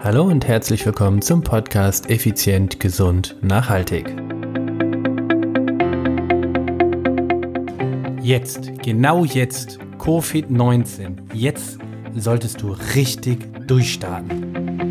Hallo 0.00 0.22
und 0.22 0.46
herzlich 0.46 0.86
willkommen 0.86 1.20
zum 1.22 1.42
Podcast 1.42 2.08
Effizient, 2.08 2.78
Gesund, 2.78 3.34
Nachhaltig. 3.42 4.06
Jetzt, 8.22 8.80
genau 8.84 9.24
jetzt, 9.24 9.80
Covid-19, 9.98 11.16
jetzt 11.34 11.78
solltest 12.14 12.62
du 12.62 12.76
richtig 12.94 13.40
durchstarten. 13.66 14.87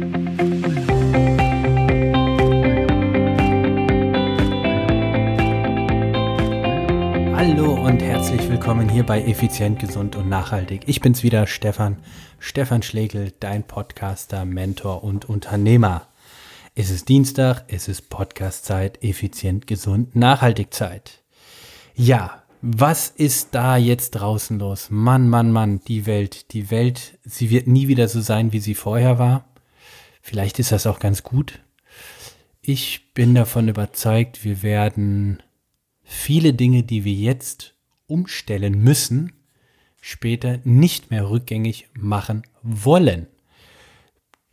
Willkommen 8.67 8.89
hier 8.89 9.05
bei 9.05 9.23
Effizient, 9.23 9.79
Gesund 9.79 10.17
und 10.17 10.27
Nachhaltig. 10.27 10.81
Ich 10.87 10.99
bin's 10.99 11.23
wieder, 11.23 11.47
Stefan. 11.47 11.99
Stefan 12.37 12.83
Schlegel, 12.83 13.31
dein 13.39 13.65
Podcaster, 13.65 14.43
Mentor 14.43 15.05
und 15.05 15.23
Unternehmer. 15.23 16.09
Es 16.75 16.89
ist 16.89 17.07
Dienstag, 17.07 17.63
es 17.69 17.87
ist 17.87 18.09
Podcastzeit, 18.09 19.01
effizient, 19.05 19.67
gesund, 19.67 20.17
nachhaltig 20.17 20.73
Zeit. 20.73 21.23
Ja, 21.95 22.43
was 22.61 23.07
ist 23.07 23.55
da 23.55 23.77
jetzt 23.77 24.11
draußen 24.11 24.59
los? 24.59 24.89
Mann, 24.89 25.29
Mann, 25.29 25.53
Mann, 25.53 25.79
die 25.87 26.05
Welt, 26.05 26.51
die 26.51 26.69
Welt, 26.69 27.19
sie 27.23 27.49
wird 27.49 27.67
nie 27.67 27.87
wieder 27.87 28.09
so 28.09 28.19
sein, 28.19 28.51
wie 28.51 28.59
sie 28.59 28.75
vorher 28.75 29.17
war. 29.17 29.45
Vielleicht 30.21 30.59
ist 30.59 30.73
das 30.73 30.85
auch 30.85 30.99
ganz 30.99 31.23
gut. 31.23 31.61
Ich 32.61 33.13
bin 33.13 33.33
davon 33.33 33.69
überzeugt, 33.69 34.43
wir 34.43 34.61
werden 34.61 35.41
viele 36.03 36.53
Dinge, 36.53 36.83
die 36.83 37.05
wir 37.05 37.13
jetzt 37.13 37.76
umstellen 38.07 38.81
müssen, 38.83 39.33
später 40.01 40.59
nicht 40.63 41.11
mehr 41.11 41.29
rückgängig 41.29 41.89
machen 41.93 42.43
wollen. 42.63 43.27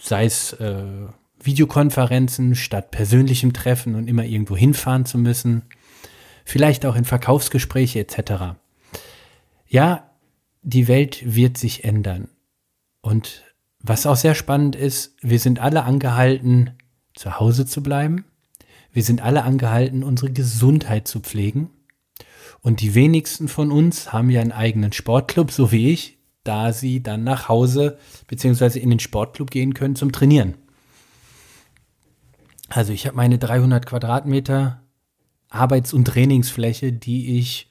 Sei 0.00 0.24
es 0.24 0.52
äh, 0.54 1.06
Videokonferenzen 1.40 2.54
statt 2.54 2.90
persönlichem 2.90 3.52
Treffen 3.52 3.94
und 3.94 4.08
immer 4.08 4.24
irgendwo 4.24 4.56
hinfahren 4.56 5.06
zu 5.06 5.18
müssen, 5.18 5.62
vielleicht 6.44 6.84
auch 6.84 6.96
in 6.96 7.04
Verkaufsgespräche 7.04 8.00
etc. 8.00 8.56
Ja, 9.66 10.10
die 10.62 10.88
Welt 10.88 11.22
wird 11.24 11.58
sich 11.58 11.84
ändern. 11.84 12.28
Und 13.00 13.44
was 13.78 14.06
auch 14.06 14.16
sehr 14.16 14.34
spannend 14.34 14.76
ist, 14.76 15.16
wir 15.20 15.38
sind 15.38 15.58
alle 15.60 15.84
angehalten, 15.84 16.70
zu 17.14 17.38
Hause 17.38 17.66
zu 17.66 17.82
bleiben 17.82 18.24
wir 18.94 19.02
sind 19.02 19.22
alle 19.22 19.42
angehalten, 19.42 20.04
unsere 20.04 20.30
Gesundheit 20.30 21.08
zu 21.08 21.18
pflegen. 21.18 21.68
Und 22.64 22.80
die 22.80 22.94
wenigsten 22.94 23.46
von 23.46 23.70
uns 23.70 24.14
haben 24.14 24.30
ja 24.30 24.40
einen 24.40 24.50
eigenen 24.50 24.90
Sportclub, 24.90 25.50
so 25.50 25.70
wie 25.70 25.90
ich, 25.90 26.18
da 26.44 26.72
sie 26.72 27.02
dann 27.02 27.22
nach 27.22 27.46
Hause 27.46 27.98
bzw. 28.26 28.78
in 28.78 28.88
den 28.88 29.00
Sportclub 29.00 29.50
gehen 29.50 29.74
können 29.74 29.96
zum 29.96 30.12
Trainieren. 30.12 30.54
Also 32.70 32.94
ich 32.94 33.06
habe 33.06 33.18
meine 33.18 33.36
300 33.38 33.84
Quadratmeter 33.84 34.82
Arbeits- 35.50 35.92
und 35.92 36.06
Trainingsfläche, 36.06 36.90
die 36.90 37.38
ich 37.38 37.70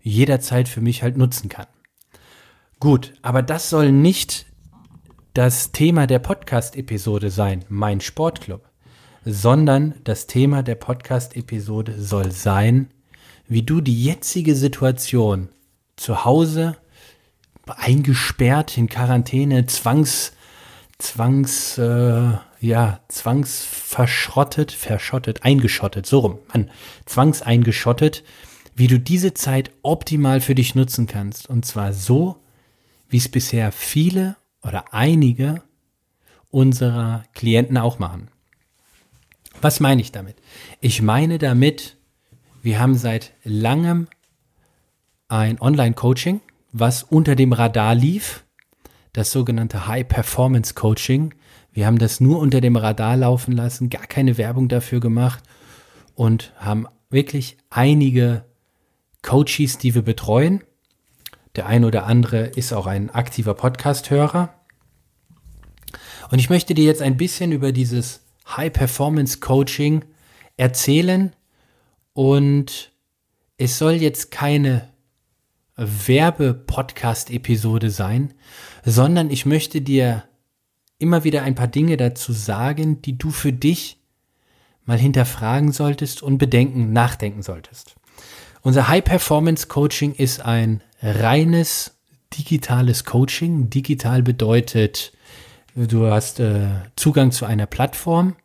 jederzeit 0.00 0.68
für 0.68 0.80
mich 0.80 1.04
halt 1.04 1.16
nutzen 1.16 1.48
kann. 1.48 1.68
Gut, 2.80 3.14
aber 3.22 3.40
das 3.40 3.70
soll 3.70 3.92
nicht 3.92 4.46
das 5.32 5.70
Thema 5.70 6.08
der 6.08 6.18
Podcast-Episode 6.18 7.30
sein, 7.30 7.64
mein 7.68 8.00
Sportclub 8.00 8.68
sondern 9.24 9.94
das 10.04 10.26
Thema 10.26 10.62
der 10.62 10.74
Podcast-Episode 10.74 12.00
soll 12.00 12.30
sein, 12.30 12.90
wie 13.48 13.62
du 13.62 13.80
die 13.80 14.04
jetzige 14.04 14.54
Situation 14.54 15.48
zu 15.96 16.24
Hause 16.24 16.76
eingesperrt 17.66 18.76
in 18.76 18.88
Quarantäne, 18.88 19.66
zwangs, 19.66 20.32
zwangs, 20.98 21.78
äh, 21.78 22.32
ja, 22.60 23.00
zwangsverschrottet, 23.08 24.72
verschottet, 24.72 25.44
eingeschottet, 25.44 26.06
so 26.06 26.20
rum, 26.20 26.38
Mann, 26.52 26.70
zwangseingeschottet, 27.06 28.24
wie 28.74 28.86
du 28.86 28.98
diese 28.98 29.34
Zeit 29.34 29.70
optimal 29.82 30.40
für 30.40 30.54
dich 30.54 30.74
nutzen 30.74 31.06
kannst. 31.06 31.48
Und 31.48 31.64
zwar 31.64 31.92
so, 31.92 32.36
wie 33.08 33.18
es 33.18 33.28
bisher 33.28 33.70
viele 33.72 34.36
oder 34.62 34.92
einige 34.92 35.62
unserer 36.50 37.24
Klienten 37.34 37.76
auch 37.76 37.98
machen. 37.98 38.28
Was 39.60 39.80
meine 39.80 40.00
ich 40.00 40.12
damit? 40.12 40.36
Ich 40.80 41.02
meine 41.02 41.38
damit, 41.38 41.96
wir 42.64 42.80
haben 42.80 42.94
seit 42.94 43.34
langem 43.44 44.08
ein 45.28 45.60
Online-Coaching, 45.60 46.40
was 46.72 47.02
unter 47.02 47.36
dem 47.36 47.52
Radar 47.52 47.94
lief, 47.94 48.46
das 49.12 49.30
sogenannte 49.30 49.86
High-Performance-Coaching. 49.86 51.34
Wir 51.72 51.86
haben 51.86 51.98
das 51.98 52.20
nur 52.20 52.38
unter 52.38 52.62
dem 52.62 52.76
Radar 52.76 53.18
laufen 53.18 53.52
lassen, 53.52 53.90
gar 53.90 54.06
keine 54.06 54.38
Werbung 54.38 54.70
dafür 54.70 55.00
gemacht 55.00 55.44
und 56.14 56.54
haben 56.56 56.86
wirklich 57.10 57.58
einige 57.68 58.46
Coaches, 59.20 59.76
die 59.76 59.94
wir 59.94 60.02
betreuen. 60.02 60.64
Der 61.56 61.66
ein 61.66 61.84
oder 61.84 62.06
andere 62.06 62.46
ist 62.46 62.72
auch 62.72 62.86
ein 62.86 63.10
aktiver 63.10 63.52
Podcast-Hörer. 63.52 64.54
Und 66.30 66.38
ich 66.38 66.48
möchte 66.48 66.72
dir 66.72 66.86
jetzt 66.86 67.02
ein 67.02 67.18
bisschen 67.18 67.52
über 67.52 67.72
dieses 67.72 68.24
High-Performance-Coaching 68.56 70.06
erzählen 70.56 71.34
und 72.14 72.92
es 73.58 73.76
soll 73.78 73.92
jetzt 73.92 74.30
keine 74.30 74.88
Werbe-Podcast-Episode 75.76 77.90
sein, 77.90 78.32
sondern 78.84 79.30
ich 79.30 79.44
möchte 79.44 79.82
dir 79.82 80.24
immer 80.98 81.24
wieder 81.24 81.42
ein 81.42 81.54
paar 81.54 81.68
Dinge 81.68 81.98
dazu 81.98 82.32
sagen, 82.32 83.02
die 83.02 83.18
du 83.18 83.30
für 83.30 83.52
dich 83.52 83.98
mal 84.84 84.98
hinterfragen 84.98 85.72
solltest 85.72 86.22
und 86.22 86.38
bedenken, 86.38 86.92
nachdenken 86.92 87.42
solltest. 87.42 87.96
Unser 88.62 88.88
High-Performance-Coaching 88.88 90.14
ist 90.14 90.40
ein 90.40 90.82
reines 91.02 91.98
digitales 92.38 93.04
Coaching. 93.04 93.68
Digital 93.68 94.22
bedeutet, 94.22 95.12
Du 95.76 96.06
hast 96.06 96.38
äh, 96.38 96.68
Zugang 96.94 97.32
zu 97.32 97.46
einer 97.46 97.66
Plattform, 97.66 98.36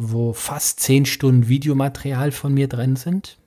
wo 0.00 0.32
fast 0.32 0.80
zehn 0.80 1.04
Stunden 1.04 1.48
Videomaterial 1.48 2.32
von 2.32 2.54
mir 2.54 2.68
drin 2.68 2.96
sind. 2.96 3.38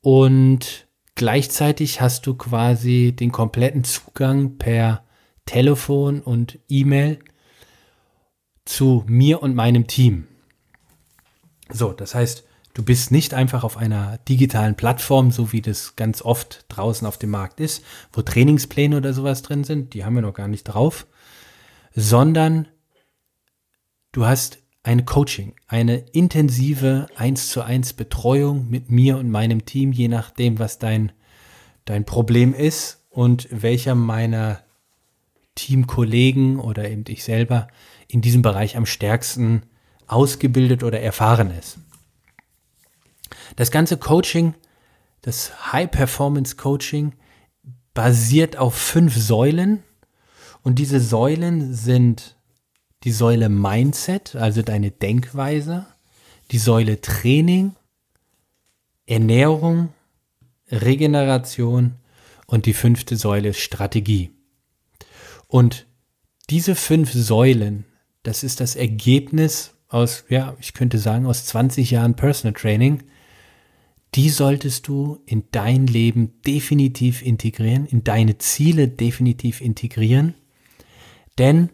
Und 0.00 0.88
gleichzeitig 1.14 2.00
hast 2.00 2.26
du 2.26 2.34
quasi 2.34 3.14
den 3.14 3.32
kompletten 3.32 3.84
Zugang 3.84 4.56
per 4.56 5.04
Telefon 5.44 6.22
und 6.22 6.58
E-Mail 6.68 7.18
zu 8.64 9.04
mir 9.06 9.42
und 9.42 9.54
meinem 9.54 9.86
Team. 9.86 10.26
So, 11.68 11.92
das 11.92 12.14
heißt, 12.14 12.44
du 12.72 12.82
bist 12.82 13.10
nicht 13.10 13.34
einfach 13.34 13.62
auf 13.62 13.76
einer 13.76 14.18
digitalen 14.28 14.74
Plattform, 14.74 15.30
so 15.30 15.52
wie 15.52 15.60
das 15.60 15.96
ganz 15.96 16.22
oft 16.22 16.64
draußen 16.68 17.06
auf 17.06 17.18
dem 17.18 17.30
Markt 17.30 17.60
ist, 17.60 17.84
wo 18.12 18.22
Trainingspläne 18.22 18.96
oder 18.96 19.12
sowas 19.12 19.42
drin 19.42 19.64
sind, 19.64 19.92
die 19.92 20.04
haben 20.04 20.14
wir 20.14 20.22
noch 20.22 20.34
gar 20.34 20.48
nicht 20.48 20.64
drauf, 20.64 21.06
sondern 21.94 22.68
du 24.12 24.24
hast 24.24 24.61
ein 24.82 25.04
Coaching, 25.04 25.54
eine 25.68 25.98
intensive 26.12 27.06
1 27.16 27.50
zu 27.50 27.62
1 27.62 27.92
Betreuung 27.92 28.68
mit 28.68 28.90
mir 28.90 29.16
und 29.16 29.30
meinem 29.30 29.64
Team, 29.64 29.92
je 29.92 30.08
nachdem, 30.08 30.58
was 30.58 30.78
dein, 30.78 31.12
dein 31.84 32.04
Problem 32.04 32.52
ist 32.52 33.04
und 33.10 33.48
welcher 33.50 33.94
meiner 33.94 34.60
Teamkollegen 35.54 36.58
oder 36.58 36.90
eben 36.90 37.04
ich 37.08 37.22
selber 37.24 37.68
in 38.08 38.22
diesem 38.22 38.42
Bereich 38.42 38.76
am 38.76 38.86
stärksten 38.86 39.62
ausgebildet 40.06 40.82
oder 40.82 41.00
erfahren 41.00 41.50
ist. 41.50 41.78
Das 43.56 43.70
ganze 43.70 43.96
Coaching, 43.98 44.54
das 45.20 45.72
High 45.72 45.90
Performance 45.90 46.56
Coaching, 46.56 47.12
basiert 47.94 48.56
auf 48.56 48.74
fünf 48.74 49.16
Säulen, 49.16 49.84
und 50.62 50.78
diese 50.78 51.00
Säulen 51.00 51.74
sind 51.74 52.36
die 53.04 53.12
Säule 53.12 53.48
Mindset, 53.48 54.36
also 54.36 54.62
deine 54.62 54.90
Denkweise, 54.90 55.86
die 56.50 56.58
Säule 56.58 57.00
Training, 57.00 57.74
Ernährung, 59.06 59.90
Regeneration. 60.70 61.96
Und 62.46 62.66
die 62.66 62.74
fünfte 62.74 63.16
Säule 63.16 63.54
Strategie. 63.54 64.30
Und 65.48 65.86
diese 66.50 66.74
fünf 66.74 67.10
Säulen, 67.10 67.86
das 68.24 68.42
ist 68.42 68.60
das 68.60 68.76
Ergebnis 68.76 69.72
aus, 69.88 70.24
ja, 70.28 70.54
ich 70.60 70.74
könnte 70.74 70.98
sagen, 70.98 71.24
aus 71.24 71.46
20 71.46 71.90
Jahren 71.90 72.14
Personal 72.14 72.52
Training, 72.52 73.04
die 74.14 74.28
solltest 74.28 74.86
du 74.86 75.22
in 75.24 75.44
dein 75.50 75.86
Leben 75.86 76.42
definitiv 76.42 77.22
integrieren, 77.22 77.86
in 77.86 78.04
deine 78.04 78.36
Ziele 78.36 78.86
definitiv 78.86 79.62
integrieren. 79.62 80.34
Denn 81.38 81.70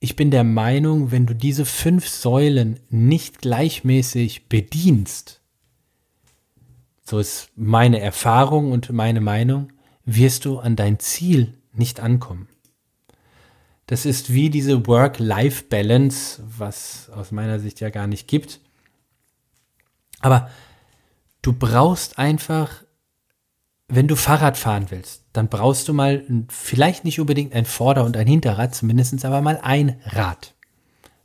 ich 0.00 0.16
bin 0.16 0.30
der 0.30 0.44
Meinung, 0.44 1.10
wenn 1.10 1.26
du 1.26 1.34
diese 1.34 1.64
fünf 1.64 2.08
Säulen 2.08 2.78
nicht 2.88 3.38
gleichmäßig 3.38 4.48
bedienst, 4.48 5.40
so 7.02 7.18
ist 7.18 7.50
meine 7.56 8.00
Erfahrung 8.00 8.70
und 8.70 8.92
meine 8.92 9.20
Meinung, 9.20 9.72
wirst 10.04 10.44
du 10.44 10.58
an 10.58 10.76
dein 10.76 10.98
Ziel 10.98 11.54
nicht 11.72 12.00
ankommen. 12.00 12.48
Das 13.86 14.04
ist 14.04 14.32
wie 14.32 14.50
diese 14.50 14.86
Work-Life-Balance, 14.86 16.42
was 16.58 17.08
aus 17.10 17.32
meiner 17.32 17.58
Sicht 17.58 17.80
ja 17.80 17.88
gar 17.88 18.06
nicht 18.06 18.28
gibt. 18.28 18.60
Aber 20.20 20.50
du 21.40 21.54
brauchst 21.54 22.18
einfach, 22.18 22.84
wenn 23.88 24.06
du 24.06 24.16
Fahrrad 24.16 24.58
fahren 24.58 24.86
willst, 24.90 25.24
dann 25.32 25.48
brauchst 25.48 25.88
du 25.88 25.94
mal 25.94 26.22
vielleicht 26.48 27.04
nicht 27.04 27.20
unbedingt 27.20 27.54
ein 27.54 27.64
Vorder- 27.64 28.04
und 28.04 28.16
ein 28.16 28.26
Hinterrad, 28.26 28.74
zumindest 28.74 29.24
aber 29.24 29.40
mal 29.40 29.58
ein 29.62 30.00
Rad. 30.04 30.54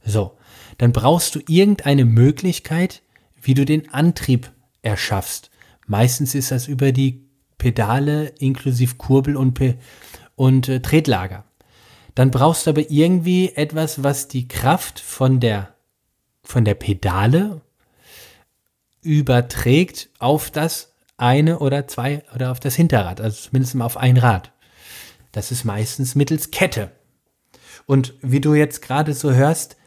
So, 0.05 0.37
dann 0.77 0.93
brauchst 0.93 1.35
du 1.35 1.41
irgendeine 1.47 2.05
Möglichkeit, 2.05 3.01
wie 3.41 3.53
du 3.53 3.65
den 3.65 3.93
Antrieb 3.93 4.51
erschaffst. 4.81 5.51
Meistens 5.87 6.35
ist 6.35 6.51
das 6.51 6.67
über 6.67 6.93
die 6.93 7.25
Pedale 7.57 8.27
inklusive 8.39 8.95
Kurbel 8.95 9.35
und, 9.35 9.53
Pe 9.53 9.77
und 10.35 10.69
äh, 10.69 10.81
Tretlager. 10.81 11.43
Dann 12.15 12.31
brauchst 12.31 12.65
du 12.65 12.71
aber 12.71 12.89
irgendwie 12.89 13.49
etwas, 13.55 14.03
was 14.03 14.27
die 14.27 14.47
Kraft 14.47 14.99
von 14.99 15.39
der, 15.39 15.73
von 16.43 16.63
der 16.63 16.75
Pedale 16.75 17.61
überträgt 19.01 20.09
auf 20.19 20.49
das 20.51 20.92
eine 21.17 21.59
oder 21.59 21.87
zwei 21.87 22.23
oder 22.33 22.51
auf 22.51 22.59
das 22.59 22.75
Hinterrad, 22.75 23.21
also 23.21 23.49
zumindest 23.49 23.75
mal 23.75 23.85
auf 23.85 23.97
ein 23.97 24.17
Rad. 24.17 24.51
Das 25.31 25.51
ist 25.51 25.63
meistens 25.63 26.15
mittels 26.15 26.51
Kette. 26.51 26.91
Und 27.85 28.13
wie 28.21 28.41
du 28.41 28.53
jetzt 28.53 28.81
gerade 28.81 29.13
so 29.13 29.33
hörst, 29.33 29.77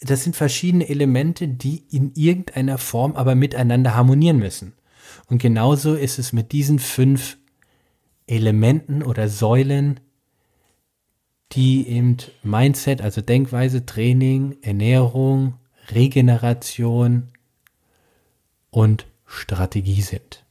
das 0.00 0.24
sind 0.24 0.36
verschiedene 0.36 0.88
Elemente, 0.88 1.48
die 1.48 1.84
in 1.90 2.12
irgendeiner 2.14 2.78
Form 2.78 3.16
aber 3.16 3.34
miteinander 3.34 3.94
harmonieren 3.94 4.38
müssen. 4.38 4.74
Und 5.28 5.40
genauso 5.40 5.94
ist 5.94 6.18
es 6.18 6.32
mit 6.32 6.52
diesen 6.52 6.78
fünf 6.78 7.38
Elementen 8.26 9.02
oder 9.02 9.28
Säulen, 9.28 10.00
die 11.52 11.88
eben 11.88 12.16
Mindset, 12.42 13.00
also 13.00 13.20
Denkweise, 13.20 13.86
Training, 13.86 14.56
Ernährung, 14.62 15.54
Regeneration 15.90 17.28
und 18.70 19.06
Strategie 19.24 20.02
sind. 20.02 20.45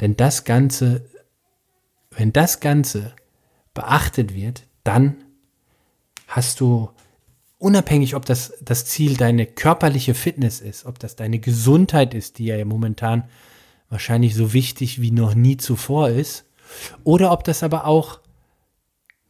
Denn 0.00 0.16
das 0.16 0.44
Ganze, 0.44 1.04
wenn 2.10 2.32
das 2.32 2.60
Ganze 2.60 3.14
beachtet 3.74 4.34
wird, 4.34 4.66
dann 4.84 5.16
hast 6.26 6.60
du 6.60 6.90
unabhängig, 7.58 8.14
ob 8.14 8.24
das 8.24 8.54
das 8.62 8.86
Ziel 8.86 9.16
deine 9.16 9.46
körperliche 9.46 10.14
Fitness 10.14 10.60
ist, 10.60 10.86
ob 10.86 10.98
das 10.98 11.16
deine 11.16 11.38
Gesundheit 11.38 12.14
ist, 12.14 12.38
die 12.38 12.46
ja 12.46 12.64
momentan 12.64 13.28
wahrscheinlich 13.90 14.34
so 14.34 14.52
wichtig 14.52 15.00
wie 15.00 15.10
noch 15.10 15.34
nie 15.34 15.56
zuvor 15.56 16.08
ist, 16.08 16.46
oder 17.04 17.32
ob 17.32 17.44
das 17.44 17.62
aber 17.62 17.86
auch 17.86 18.20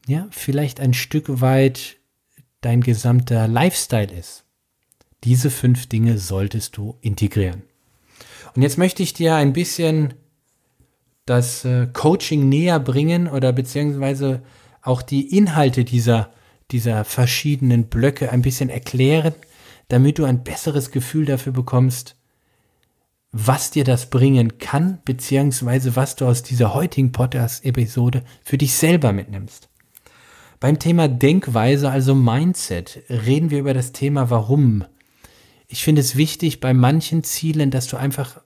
ja, 0.06 0.28
vielleicht 0.31 0.81
ein 0.81 0.94
Stück 0.94 1.40
weit 1.40 1.96
dein 2.61 2.82
gesamter 2.82 3.49
Lifestyle 3.49 4.12
ist. 4.12 4.44
Diese 5.25 5.50
fünf 5.50 5.87
Dinge 5.87 6.19
solltest 6.19 6.76
du 6.76 6.96
integrieren. 7.00 7.62
Und 8.55 8.62
jetzt 8.62 8.78
möchte 8.78 9.02
ich 9.02 9.14
dir 9.14 9.34
ein 9.34 9.52
bisschen 9.52 10.14
das 11.30 11.64
äh, 11.64 11.86
Coaching 11.92 12.48
näher 12.48 12.80
bringen 12.80 13.28
oder 13.28 13.52
beziehungsweise 13.52 14.42
auch 14.82 15.00
die 15.00 15.36
Inhalte 15.36 15.84
dieser, 15.84 16.30
dieser 16.72 17.04
verschiedenen 17.04 17.84
Blöcke 17.84 18.32
ein 18.32 18.42
bisschen 18.42 18.68
erklären, 18.68 19.34
damit 19.88 20.18
du 20.18 20.24
ein 20.24 20.42
besseres 20.42 20.90
Gefühl 20.90 21.26
dafür 21.26 21.52
bekommst, 21.52 22.16
was 23.30 23.70
dir 23.70 23.84
das 23.84 24.10
bringen 24.10 24.58
kann, 24.58 24.98
beziehungsweise 25.04 25.94
was 25.94 26.16
du 26.16 26.26
aus 26.26 26.42
dieser 26.42 26.74
heutigen 26.74 27.12
Podcast-Episode 27.12 28.24
für 28.42 28.58
dich 28.58 28.74
selber 28.74 29.12
mitnimmst. 29.12 29.68
Beim 30.58 30.80
Thema 30.80 31.06
Denkweise, 31.06 31.90
also 31.90 32.16
Mindset, 32.16 33.04
reden 33.08 33.50
wir 33.50 33.60
über 33.60 33.72
das 33.72 33.92
Thema 33.92 34.30
Warum. 34.30 34.84
Ich 35.68 35.84
finde 35.84 36.00
es 36.00 36.16
wichtig 36.16 36.58
bei 36.58 36.74
manchen 36.74 37.22
Zielen, 37.22 37.70
dass 37.70 37.86
du 37.86 37.96
einfach, 37.96 38.40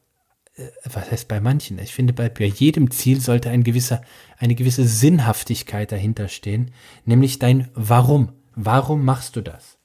was 0.85 1.11
heißt 1.11 1.29
bei 1.29 1.41
manchen? 1.41 1.79
Ich 1.79 1.93
finde, 1.93 2.13
bei, 2.13 2.29
bei 2.29 2.45
jedem 2.45 2.91
Ziel 2.91 3.21
sollte 3.21 3.51
ein 3.51 3.65
gewisser, 3.65 4.03
eine 4.39 4.55
gewisse 4.55 4.87
Sinnhaftigkeit 4.87 5.91
dahinter 5.91 6.29
stehen, 6.29 6.71
nämlich 7.05 7.39
dein 7.39 7.69
Warum. 7.75 8.33
Warum 8.55 9.05
machst 9.05 9.35
du 9.37 9.41
das? 9.41 9.79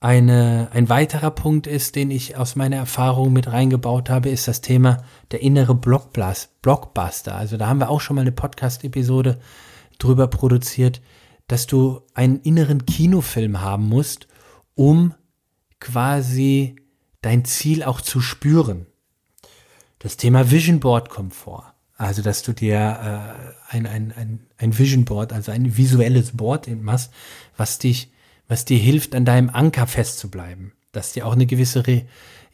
Eine, 0.00 0.68
ein 0.72 0.88
weiterer 0.88 1.30
Punkt 1.30 1.66
ist, 1.66 1.94
den 1.94 2.10
ich 2.10 2.36
aus 2.36 2.56
meiner 2.56 2.76
Erfahrung 2.76 3.32
mit 3.32 3.46
reingebaut 3.46 4.10
habe, 4.10 4.30
ist 4.30 4.48
das 4.48 4.60
Thema 4.60 4.98
der 5.30 5.40
innere 5.42 5.74
Blockbuster. 5.74 7.36
Also 7.36 7.56
da 7.56 7.68
haben 7.68 7.78
wir 7.78 7.88
auch 7.88 8.00
schon 8.00 8.16
mal 8.16 8.22
eine 8.22 8.32
Podcast-Episode 8.32 9.38
drüber 9.98 10.26
produziert, 10.26 11.00
dass 11.46 11.66
du 11.66 12.02
einen 12.14 12.40
inneren 12.40 12.84
Kinofilm 12.84 13.60
haben 13.60 13.88
musst, 13.88 14.26
um 14.74 15.14
quasi 15.78 16.81
dein 17.22 17.44
Ziel 17.44 17.82
auch 17.82 18.00
zu 18.00 18.20
spüren. 18.20 18.86
Das 19.98 20.16
Thema 20.16 20.50
Vision 20.50 20.80
Board 20.80 21.08
kommt 21.08 21.34
vor. 21.34 21.72
Also, 21.96 22.20
dass 22.20 22.42
du 22.42 22.52
dir 22.52 22.74
äh, 23.70 23.74
ein, 23.74 23.86
ein, 23.86 24.12
ein, 24.16 24.40
ein 24.58 24.76
Vision 24.76 25.04
Board, 25.04 25.32
also 25.32 25.52
ein 25.52 25.76
visuelles 25.76 26.36
Board 26.36 26.66
machst, 26.82 27.12
was 27.56 27.78
dich, 27.78 28.10
was 28.48 28.64
dir 28.64 28.78
hilft, 28.78 29.14
an 29.14 29.24
deinem 29.24 29.50
Anker 29.50 29.86
festzubleiben. 29.86 30.72
Dass 30.90 31.12
dir 31.12 31.26
auch 31.26 31.32
eine 31.32 31.46
gewisse 31.46 31.86
Re 31.86 32.04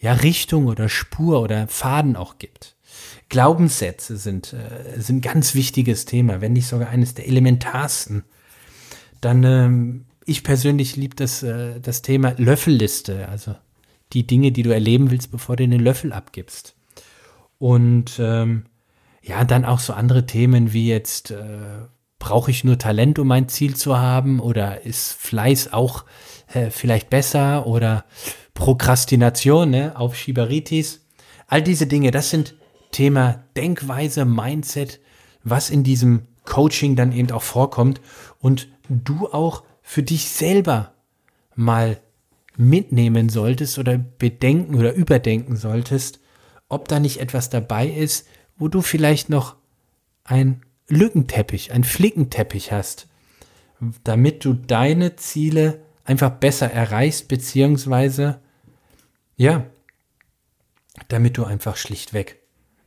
ja, 0.00 0.12
Richtung 0.12 0.67
oder 0.67 0.88
Spur 0.88 1.41
oder 1.41 1.67
Faden 1.67 2.14
auch 2.14 2.38
gibt. 2.38 2.76
Glaubenssätze 3.31 4.17
sind, 4.17 4.53
äh, 4.53 5.00
sind 5.00 5.17
ein 5.17 5.32
ganz 5.32 5.55
wichtiges 5.55 6.05
Thema, 6.05 6.41
wenn 6.41 6.53
nicht 6.53 6.69
sogar 6.69 6.88
eines 6.91 7.14
der 7.14 7.26
elementarsten. 7.26 8.25
Dann, 9.21 9.43
ähm, 9.44 10.05
ich 10.25 10.44
persönlich 10.44 10.97
liebe 10.97 11.17
das, 11.17 11.43
äh, 11.43 11.81
das 11.81 12.03
Thema 12.03 12.35
Löffelliste, 12.37 13.29
also 13.29 13.56
die 14.12 14.26
Dinge, 14.26 14.52
die 14.52 14.62
du 14.62 14.72
erleben 14.72 15.10
willst, 15.10 15.31
bevor 15.31 15.56
du 15.56 15.69
den 15.69 15.81
Löffel 15.81 16.12
abgibst. 16.12 16.75
Und 17.58 18.19
ähm, 18.19 18.64
ja, 19.22 19.44
dann 19.44 19.64
auch 19.64 19.81
so 19.81 19.93
andere 19.93 20.26
Themen 20.26 20.72
wie 20.72 20.88
jetzt, 20.88 21.31
äh, 21.31 21.87
brauche 22.19 22.50
ich 22.50 22.64
nur 22.64 22.78
Talent, 22.78 23.19
um 23.19 23.28
mein 23.28 23.49
Ziel 23.49 23.76
zu 23.76 23.99
haben? 23.99 24.40
Oder 24.40 24.84
ist 24.84 25.12
Fleiß 25.12 25.72
auch 25.72 26.05
äh, 26.52 26.70
vielleicht 26.70 27.10
besser? 27.10 27.66
Oder 27.66 28.05
Prokrastination, 28.55 29.70
ne? 29.70 29.96
Aufschieberitis. 29.96 31.06
All 31.46 31.62
diese 31.62 31.87
Dinge, 31.87 32.11
das 32.11 32.31
sind 32.31 32.54
Thema 32.90 33.44
Denkweise, 33.56 34.25
Mindset, 34.25 35.00
was 35.44 35.70
in 35.70 35.84
diesem 35.84 36.22
Coaching 36.44 36.96
dann 36.96 37.12
eben 37.12 37.31
auch 37.31 37.43
vorkommt 37.43 38.00
und 38.40 38.69
du 38.88 39.28
auch 39.28 39.62
für 39.82 40.02
dich 40.02 40.31
selber 40.31 40.93
mal 41.54 42.00
mitnehmen 42.59 43.29
solltest 43.29 43.79
oder 43.79 43.97
bedenken 43.97 44.75
oder 44.75 44.93
überdenken 44.93 45.57
solltest, 45.57 46.21
ob 46.69 46.88
da 46.88 47.00
nicht 47.00 47.21
etwas 47.21 47.49
dabei 47.49 47.87
ist, 47.88 48.27
wo 48.57 48.69
du 48.69 48.83
vielleicht 48.83 49.31
noch 49.31 49.57
ein 50.25 50.62
Lückenteppich, 50.88 51.73
ein 51.73 51.85
Flickenteppich 51.85 52.73
hast, 52.73 53.09
damit 54.03 54.45
du 54.45 54.55
deine 54.55 55.17
Ziele 55.17 55.83
einfach 56.05 56.31
besser 56.31 56.71
erreichst, 56.71 57.29
beziehungsweise, 57.29 58.41
ja, 59.37 59.67
damit 61.07 61.38
du 61.38 61.45
einfach 61.45 61.77
schlichtweg 61.77 62.41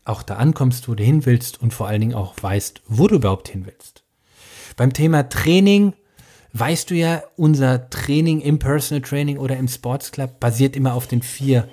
auch 0.04 0.24
da 0.24 0.36
ankommst, 0.36 0.90
wo 0.90 0.96
du 0.96 1.04
hin 1.04 1.26
willst 1.26 1.62
und 1.62 1.74
vor 1.74 1.88
allen 1.88 2.02
Dingen 2.02 2.16
auch 2.16 2.34
weißt, 2.42 2.82
wo 2.88 3.08
du 3.08 3.16
überhaupt 3.16 3.48
hin 3.48 3.66
willst. 3.66 4.04
Beim 4.76 4.92
Thema 4.92 5.30
Training 5.30 5.94
weißt 6.54 6.90
du 6.90 6.96
ja, 6.96 7.24
unser 7.36 7.90
Training 7.90 8.42
im 8.42 8.60
Personal 8.60 9.02
Training 9.02 9.38
oder 9.38 9.58
im 9.58 9.68
Sports 9.68 10.12
Club 10.12 10.40
basiert 10.40 10.76
immer 10.76 10.94
auf 10.94 11.08
den 11.08 11.22
vier, 11.22 11.70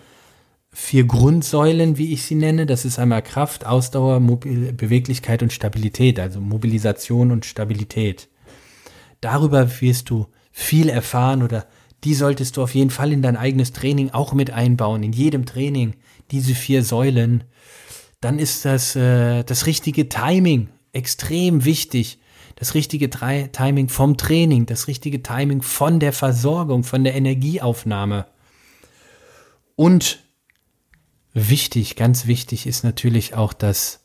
vier 0.70 1.04
Grundsäulen, 1.04 1.98
wie 1.98 2.12
ich 2.12 2.22
sie 2.22 2.34
nenne. 2.34 2.66
Das 2.66 2.84
ist 2.84 2.98
einmal 2.98 3.22
Kraft, 3.22 3.66
Ausdauer, 3.66 4.20
Mobil 4.20 4.72
Beweglichkeit 4.72 5.42
und 5.42 5.52
Stabilität, 5.52 6.20
also 6.20 6.40
Mobilisation 6.40 7.30
und 7.30 7.44
Stabilität. 7.44 8.28
Darüber 9.20 9.80
wirst 9.80 10.10
du 10.10 10.26
viel 10.52 10.88
erfahren 10.88 11.42
oder 11.42 11.66
die 12.04 12.14
solltest 12.14 12.56
du 12.56 12.62
auf 12.62 12.74
jeden 12.74 12.90
Fall 12.90 13.12
in 13.12 13.22
dein 13.22 13.36
eigenes 13.36 13.72
Training 13.72 14.10
auch 14.10 14.32
mit 14.32 14.50
einbauen. 14.52 15.02
In 15.02 15.12
jedem 15.12 15.46
Training 15.46 15.94
diese 16.30 16.54
vier 16.54 16.84
Säulen 16.84 17.44
dann 18.20 18.38
ist 18.38 18.64
das, 18.64 18.96
äh, 18.96 19.44
das 19.44 19.66
richtige 19.66 20.08
Timing 20.08 20.68
extrem 20.92 21.64
wichtig. 21.64 22.18
Das 22.58 22.74
richtige 22.74 23.08
Timing 23.08 23.88
vom 23.88 24.16
Training, 24.16 24.66
das 24.66 24.88
richtige 24.88 25.22
Timing 25.22 25.62
von 25.62 26.00
der 26.00 26.12
Versorgung, 26.12 26.82
von 26.82 27.04
der 27.04 27.14
Energieaufnahme. 27.14 28.26
Und 29.76 30.24
wichtig, 31.34 31.94
ganz 31.94 32.26
wichtig 32.26 32.66
ist 32.66 32.82
natürlich 32.82 33.34
auch 33.34 33.52
das, 33.52 34.00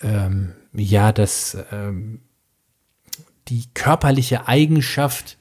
ähm, 0.00 0.54
ja, 0.72 1.12
das, 1.12 1.58
ähm, 1.70 2.22
die 3.48 3.64
körperliche 3.74 4.48
Eigenschaft, 4.48 5.36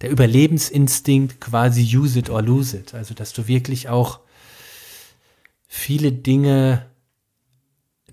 der 0.00 0.10
Überlebensinstinkt 0.10 1.40
quasi 1.40 1.96
use 1.96 2.18
it 2.18 2.30
or 2.30 2.42
lose 2.42 2.76
it. 2.76 2.94
Also, 2.94 3.14
dass 3.14 3.32
du 3.32 3.46
wirklich 3.46 3.88
auch 3.88 4.18
viele 5.68 6.10
Dinge 6.10 6.86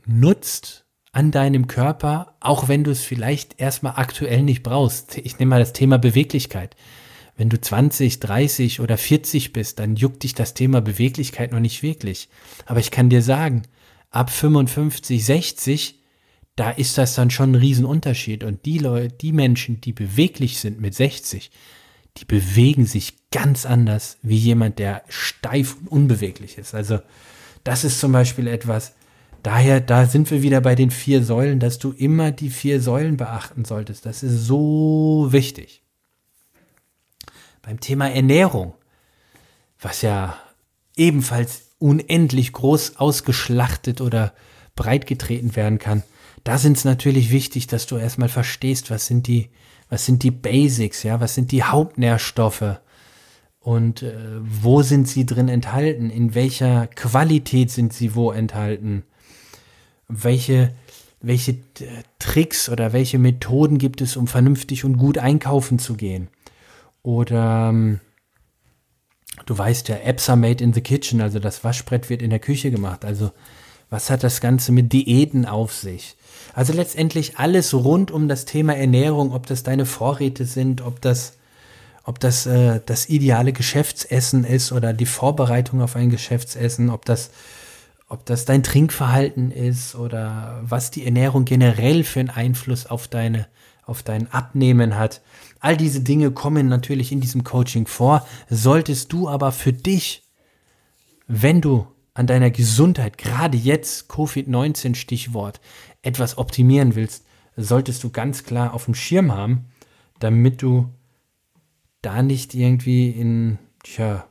nutzt, 0.06 0.86
an 1.18 1.32
deinem 1.32 1.66
Körper, 1.66 2.36
auch 2.42 2.68
wenn 2.68 2.84
du 2.84 2.92
es 2.92 3.04
vielleicht 3.04 3.60
erstmal 3.60 3.94
aktuell 3.96 4.44
nicht 4.44 4.62
brauchst. 4.62 5.18
Ich 5.18 5.40
nehme 5.40 5.50
mal 5.50 5.60
das 5.60 5.74
Thema 5.74 5.98
Beweglichkeit. 5.98 6.76
Wenn 7.36 7.50
du 7.50 7.60
20, 7.60 8.20
30 8.20 8.82
oder 8.82 9.00
40 9.00 9.52
bist, 9.52 9.80
dann 9.80 9.96
juckt 9.96 10.22
dich 10.22 10.36
das 10.36 10.54
Thema 10.54 10.80
Beweglichkeit 10.80 11.52
noch 11.52 11.60
nicht 11.60 11.82
wirklich. 11.82 12.30
Aber 12.68 12.80
ich 12.80 12.92
kann 12.92 13.10
dir 13.10 13.24
sagen, 13.24 13.64
ab 14.12 14.30
55, 14.30 15.26
60, 15.26 16.04
da 16.56 16.70
ist 16.70 17.00
das 17.00 17.16
dann 17.16 17.32
schon 17.32 17.54
ein 17.54 17.56
Riesenunterschied. 17.56 18.44
Und 18.44 18.68
die 18.68 18.78
Leute, 18.78 19.08
die 19.10 19.32
Menschen, 19.32 19.82
die 19.82 19.94
beweglich 19.94 20.60
sind 20.60 20.80
mit 20.80 20.94
60, 20.94 21.50
die 22.18 22.26
bewegen 22.26 22.86
sich 22.86 23.16
ganz 23.32 23.66
anders 23.66 24.20
wie 24.22 24.38
jemand, 24.38 24.78
der 24.78 25.02
steif 25.10 25.78
und 25.78 25.88
unbeweglich 25.88 26.60
ist. 26.60 26.76
Also 26.76 27.00
das 27.64 27.84
ist 27.84 28.00
zum 28.00 28.12
Beispiel 28.12 28.46
etwas, 28.46 28.94
daher, 29.44 29.82
da 29.82 30.06
sind 30.06 30.30
wir 30.32 30.42
wieder 30.42 30.62
bei 30.62 30.76
den 30.76 30.92
vier 30.92 31.24
Säulen, 31.24 31.60
dass 31.60 31.80
du 31.80 31.92
immer 31.92 32.32
die 32.32 32.50
vier 32.50 32.82
Säulen 32.82 33.18
beachten 33.18 33.66
solltest. 33.66 34.06
Das 34.06 34.24
ist 34.24 34.46
so 34.46 35.28
wichtig. 35.30 35.84
Beim 37.62 37.80
Thema 37.80 38.10
Ernährung, 38.10 38.74
was 39.80 40.02
ja 40.02 40.38
ebenfalls 40.96 41.72
unendlich 41.80 42.54
groß 42.54 42.98
ausgeschlachtet 42.98 44.02
oder 44.02 44.34
breitgetreten 44.76 45.56
werden 45.56 45.80
kann, 45.80 46.04
da 46.44 46.58
sind 46.58 46.78
es 46.78 46.86
natürlich 46.86 47.32
wichtig, 47.32 47.68
dass 47.68 47.88
du 47.88 47.98
erstmal 47.98 48.30
verstehst, 48.30 48.90
was 48.90 49.06
sind 49.06 49.28
die, 49.28 49.50
was 49.90 50.06
sind 50.06 50.24
die 50.24 50.32
Basics, 50.32 51.04
ja, 51.04 51.20
was 51.20 51.36
sind 51.36 51.52
die 51.52 51.64
Hauptnährstoffe 51.64 52.80
und 53.60 54.02
äh, 54.02 54.16
wo 54.40 54.82
sind 54.82 55.10
sie 55.10 55.26
drin 55.26 55.50
enthalten, 55.50 56.10
in 56.10 56.36
welcher 56.36 56.88
Qualität 56.88 57.70
sind 57.70 57.92
sie 57.92 58.16
wo 58.16 58.32
enthalten, 58.32 59.04
welche, 60.08 60.74
welche 61.22 61.52
äh, 61.52 62.04
Tricks 62.20 62.70
oder 62.70 62.94
welche 62.94 63.20
Methoden 63.20 63.78
gibt 63.78 64.02
es, 64.02 64.18
um 64.18 64.28
vernünftig 64.28 64.86
und 64.86 64.98
gut 64.98 65.18
einkaufen 65.18 65.80
zu 65.80 65.96
gehen. 65.96 66.30
Oder 67.04 67.70
ähm, 67.70 68.00
du 69.46 69.58
weißt 69.58 69.90
ja, 69.90 69.98
Apps 69.98 70.30
are 70.30 70.38
made 70.38 70.64
in 70.64 70.74
the 70.74 70.82
kitchen, 70.82 71.22
also 71.22 71.40
das 71.40 71.64
Waschbrett 71.64 72.10
wird 72.10 72.22
in 72.22 72.30
der 72.30 72.40
Küche 72.40 72.72
gemacht. 72.72 73.06
Also 73.06 73.32
was 73.90 74.10
hat 74.10 74.24
das 74.24 74.42
Ganze 74.42 74.72
mit 74.72 74.92
Diäten 74.92 75.46
auf 75.46 75.74
sich? 75.74 76.18
Also 76.54 76.74
letztendlich 76.74 77.38
alles 77.38 77.74
rund 77.74 78.12
um 78.12 78.28
das 78.28 78.46
Thema 78.46 78.76
Ernährung, 78.76 79.34
ob 79.34 79.46
das 79.46 79.64
deine 79.64 79.86
Vorräte 79.86 80.46
sind, 80.46 80.82
ob 80.82 81.02
das, 81.02 81.38
ob 82.04 82.20
das 82.20 82.46
äh, 82.46 82.82
das 82.86 83.08
ideale 83.10 83.54
Geschäftsessen 83.54 84.44
ist 84.44 84.72
oder 84.72 84.94
die 84.94 85.06
Vorbereitung 85.06 85.82
auf 85.82 85.96
ein 85.96 86.10
Geschäftsessen, 86.10 86.90
ob 86.90 87.06
das, 87.06 87.32
ob 88.08 88.26
das 88.26 88.46
dein 88.46 88.64
Trinkverhalten 88.64 89.52
ist 89.52 89.96
oder 89.96 90.62
was 90.64 90.92
die 90.92 91.06
Ernährung 91.06 91.46
generell 91.46 92.04
für 92.04 92.22
einen 92.22 92.30
Einfluss 92.30 92.86
auf 92.86 93.08
deine, 93.08 93.48
auf 93.84 94.02
dein 94.02 94.32
Abnehmen 94.32 94.98
hat. 94.98 95.22
All 95.60 95.76
diese 95.76 96.02
Dinge 96.02 96.32
kommen 96.32 96.68
natürlich 96.68 97.12
in 97.12 97.20
diesem 97.20 97.44
Coaching 97.44 97.86
vor. 97.86 98.26
Solltest 98.50 99.12
du 99.12 99.28
aber 99.28 99.52
für 99.52 99.74
dich, 99.74 100.24
wenn 101.28 101.60
du 101.62 101.88
an 102.14 102.28
deiner 102.28 102.50
Gesundheit, 102.50 103.18
gerade 103.18 103.58
jetzt 103.58 104.10
Covid-19 104.10 104.96
Stichwort, 104.96 105.60
etwas 106.02 106.38
optimieren 106.38 106.96
willst, 106.96 107.26
solltest 107.58 108.04
du 108.04 108.10
ganz 108.10 108.44
klar 108.44 108.74
auf 108.74 108.86
dem 108.86 108.96
Schirm 108.96 109.34
haben, 109.34 109.66
damit 110.20 110.62
du 110.62 110.90
da 112.02 112.22
nicht 112.22 112.54
irgendwie 112.54 113.10
in 113.10 113.60
tja, 113.84 114.26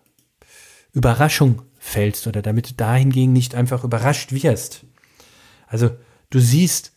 Überraschung 0.93 1.63
fällst 1.87 2.27
oder 2.27 2.43
damit 2.43 2.71
du 2.71 2.75
dahingegen 2.75 3.33
nicht 3.33 3.55
einfach 3.55 3.85
überrascht 3.85 4.33
wirst. 4.33 4.85
Also 5.67 5.91
du 6.31 6.39
siehst, 6.39 6.93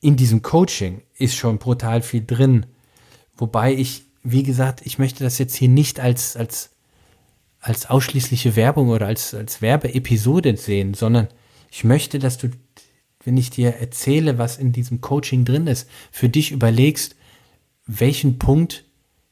in 0.00 0.16
diesem 0.16 0.42
Coaching 0.42 1.02
ist 1.16 1.36
schon 1.36 1.58
brutal 1.58 2.02
viel 2.02 2.24
drin, 2.24 2.66
Wobei 3.36 3.74
ich, 3.74 4.04
wie 4.22 4.42
gesagt, 4.42 4.82
ich 4.84 4.98
möchte 4.98 5.24
das 5.24 5.38
jetzt 5.38 5.56
hier 5.56 5.68
nicht 5.68 6.00
als, 6.00 6.36
als, 6.36 6.70
als 7.60 7.90
ausschließliche 7.90 8.56
Werbung 8.56 8.88
oder 8.88 9.06
als, 9.06 9.34
als 9.34 9.60
Werbeepisode 9.60 10.56
sehen, 10.56 10.94
sondern 10.94 11.28
ich 11.70 11.84
möchte, 11.84 12.18
dass 12.18 12.38
du, 12.38 12.50
wenn 13.24 13.36
ich 13.36 13.50
dir 13.50 13.74
erzähle, 13.74 14.38
was 14.38 14.56
in 14.56 14.72
diesem 14.72 15.00
Coaching 15.00 15.44
drin 15.44 15.66
ist, 15.66 15.88
für 16.12 16.28
dich 16.28 16.52
überlegst, 16.52 17.16
welchen 17.86 18.38
Punkt 18.38 18.84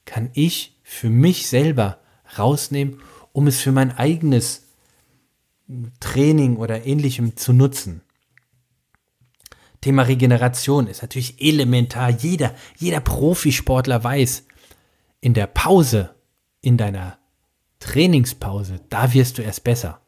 kann 0.05 0.31
ich 0.35 0.77
für 0.83 1.09
mich 1.09 1.47
selber 1.47 1.99
rausnehmen, 2.37 3.01
um 3.33 3.47
es 3.47 3.61
für 3.61 3.73
mein 3.73 3.93
eigenes 3.97 4.62
Training 6.01 6.57
oder 6.57 6.87
ähnlichem 6.87 7.37
zu 7.37 7.53
nutzen. 7.53 8.03
Thema 9.81 10.03
Regeneration 10.03 10.87
ist 10.87 11.03
natürlich 11.03 11.43
elementar. 11.43 12.11
Jeder, 12.11 12.55
jeder 12.79 13.01
Profisportler 13.01 14.03
weiß, 14.03 14.45
in 15.21 15.35
der 15.35 15.47
Pause, 15.47 16.15
in 16.61 16.77
deiner 16.77 17.19
Trainingspause, 17.81 18.81
da 18.91 19.13
wirst 19.13 19.39
du 19.39 19.43
erst 19.43 19.65
besser. 19.65 20.01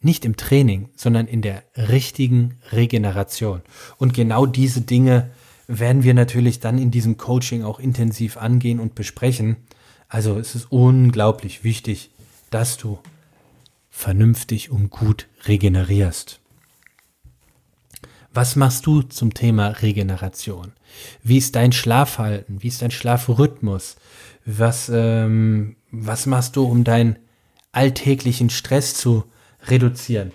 Nicht 0.00 0.24
im 0.24 0.36
Training, 0.36 0.88
sondern 0.96 1.26
in 1.26 1.42
der 1.42 1.64
richtigen 1.76 2.58
Regeneration. 2.72 3.62
Und 3.98 4.14
genau 4.14 4.46
diese 4.46 4.80
Dinge 4.80 5.30
werden 5.66 6.04
wir 6.04 6.14
natürlich 6.14 6.60
dann 6.60 6.78
in 6.78 6.90
diesem 6.90 7.16
Coaching 7.16 7.64
auch 7.64 7.78
intensiv 7.78 8.36
angehen 8.36 8.80
und 8.80 8.94
besprechen. 8.94 9.56
Also 10.08 10.38
es 10.38 10.54
ist 10.54 10.70
unglaublich 10.70 11.64
wichtig, 11.64 12.10
dass 12.50 12.76
du 12.76 12.98
vernünftig 13.90 14.70
und 14.70 14.90
gut 14.90 15.28
regenerierst. 15.44 16.40
Was 18.32 18.54
machst 18.54 18.86
du 18.86 19.02
zum 19.02 19.34
Thema 19.34 19.68
Regeneration? 19.68 20.72
Wie 21.22 21.38
ist 21.38 21.56
dein 21.56 21.72
Schlafhalten? 21.72 22.62
Wie 22.62 22.68
ist 22.68 22.80
dein 22.80 22.92
Schlafrhythmus? 22.92 23.96
Was, 24.46 24.90
ähm, 24.92 25.76
was 25.90 26.26
machst 26.26 26.54
du, 26.56 26.64
um 26.64 26.84
deinen 26.84 27.18
alltäglichen 27.72 28.48
Stress 28.48 28.94
zu 28.94 29.24
reduzieren? 29.66 30.32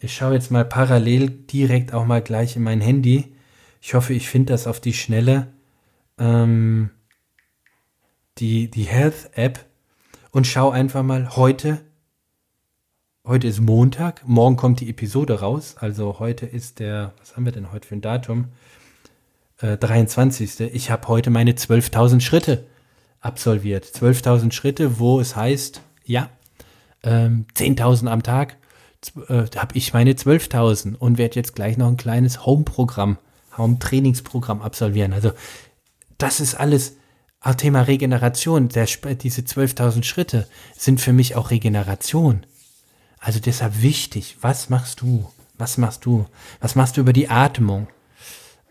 Ich 0.00 0.14
schaue 0.14 0.34
jetzt 0.34 0.50
mal 0.50 0.64
parallel 0.64 1.30
direkt 1.30 1.94
auch 1.94 2.04
mal 2.04 2.22
gleich 2.22 2.56
in 2.56 2.62
mein 2.62 2.80
Handy. 2.80 3.34
Ich 3.80 3.94
hoffe, 3.94 4.14
ich 4.14 4.28
finde 4.28 4.52
das 4.52 4.66
auf 4.66 4.80
die 4.80 4.92
Schnelle. 4.92 5.52
Ähm, 6.18 6.90
die, 8.38 8.70
die 8.70 8.84
Health 8.84 9.30
App 9.34 9.64
und 10.30 10.46
schau 10.46 10.70
einfach 10.70 11.02
mal 11.02 11.36
heute 11.36 11.80
Heute 13.28 13.46
ist 13.46 13.60
Montag, 13.60 14.22
morgen 14.26 14.56
kommt 14.56 14.80
die 14.80 14.88
Episode 14.88 15.40
raus. 15.40 15.74
Also 15.78 16.18
heute 16.18 16.46
ist 16.46 16.78
der, 16.78 17.12
was 17.18 17.36
haben 17.36 17.44
wir 17.44 17.52
denn 17.52 17.72
heute 17.72 17.86
für 17.86 17.94
ein 17.94 18.00
Datum? 18.00 18.46
Äh, 19.58 19.76
23. 19.76 20.60
Ich 20.72 20.90
habe 20.90 21.08
heute 21.08 21.28
meine 21.28 21.52
12.000 21.52 22.22
Schritte 22.22 22.64
absolviert. 23.20 23.84
12.000 23.84 24.52
Schritte, 24.52 24.98
wo 24.98 25.20
es 25.20 25.36
heißt, 25.36 25.82
ja, 26.06 26.30
ähm, 27.02 27.44
10.000 27.54 28.06
am 28.06 28.22
Tag, 28.22 28.56
äh, 29.28 29.44
habe 29.56 29.74
ich 29.76 29.92
meine 29.92 30.12
12.000 30.12 30.96
und 30.96 31.18
werde 31.18 31.36
jetzt 31.36 31.54
gleich 31.54 31.76
noch 31.76 31.88
ein 31.88 31.98
kleines 31.98 32.46
Home-Programm, 32.46 33.18
Home-Trainingsprogramm 33.58 34.62
absolvieren. 34.62 35.12
Also 35.12 35.32
das 36.16 36.40
ist 36.40 36.54
alles 36.54 36.96
Thema 37.58 37.82
Regeneration. 37.82 38.70
Der, 38.70 38.86
diese 38.86 39.42
12.000 39.42 40.04
Schritte 40.04 40.48
sind 40.78 41.02
für 41.02 41.12
mich 41.12 41.36
auch 41.36 41.50
Regeneration. 41.50 42.46
Also 43.20 43.40
deshalb 43.40 43.82
wichtig, 43.82 44.36
was 44.40 44.68
machst 44.68 45.00
du? 45.00 45.30
Was 45.56 45.76
machst 45.76 46.04
du? 46.04 46.26
Was 46.60 46.74
machst 46.74 46.96
du 46.96 47.00
über 47.00 47.12
die 47.12 47.28
Atmung? 47.28 47.88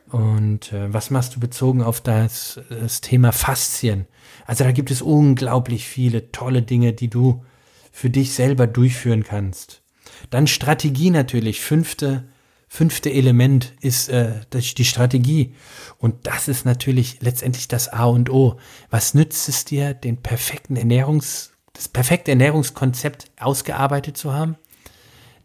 Und 0.10 0.72
äh, 0.72 0.94
was 0.94 1.10
machst 1.10 1.36
du 1.36 1.40
bezogen 1.40 1.82
auf 1.82 2.00
das, 2.00 2.60
das 2.70 3.02
Thema 3.02 3.34
Faszien? 3.34 4.08
Also 4.46 4.64
da 4.64 4.72
gibt 4.72 4.90
es 4.90 5.02
unglaublich 5.02 5.86
viele 5.86 6.32
tolle 6.32 6.62
Dinge, 6.62 6.94
die 6.94 7.10
du 7.10 7.44
für 7.92 8.10
dich 8.10 8.34
selber 8.34 8.68
durchführen 8.68 9.24
kannst. 9.24 9.82
Dann 10.30 10.48
Strategie 10.48 11.10
natürlich. 11.10 11.60
Fünfte, 11.60 12.30
fünfte 12.70 13.12
Element 13.12 13.74
ist 13.82 14.08
äh, 14.08 14.42
die 14.54 14.86
Strategie. 14.86 15.56
Und 15.98 16.26
das 16.26 16.48
ist 16.48 16.66
natürlich 16.66 17.18
letztendlich 17.22 17.68
das 17.68 17.90
A 17.90 18.06
und 18.06 18.30
O. 18.30 18.58
Was 18.90 19.14
nützt 19.14 19.50
es 19.50 19.66
dir, 19.66 19.94
den 19.94 20.22
perfekten 20.22 20.78
Ernährungs 20.78 21.52
das 21.78 21.88
perfekte 21.88 22.32
Ernährungskonzept 22.32 23.32
ausgearbeitet 23.40 24.18
zu 24.18 24.34
haben, 24.34 24.58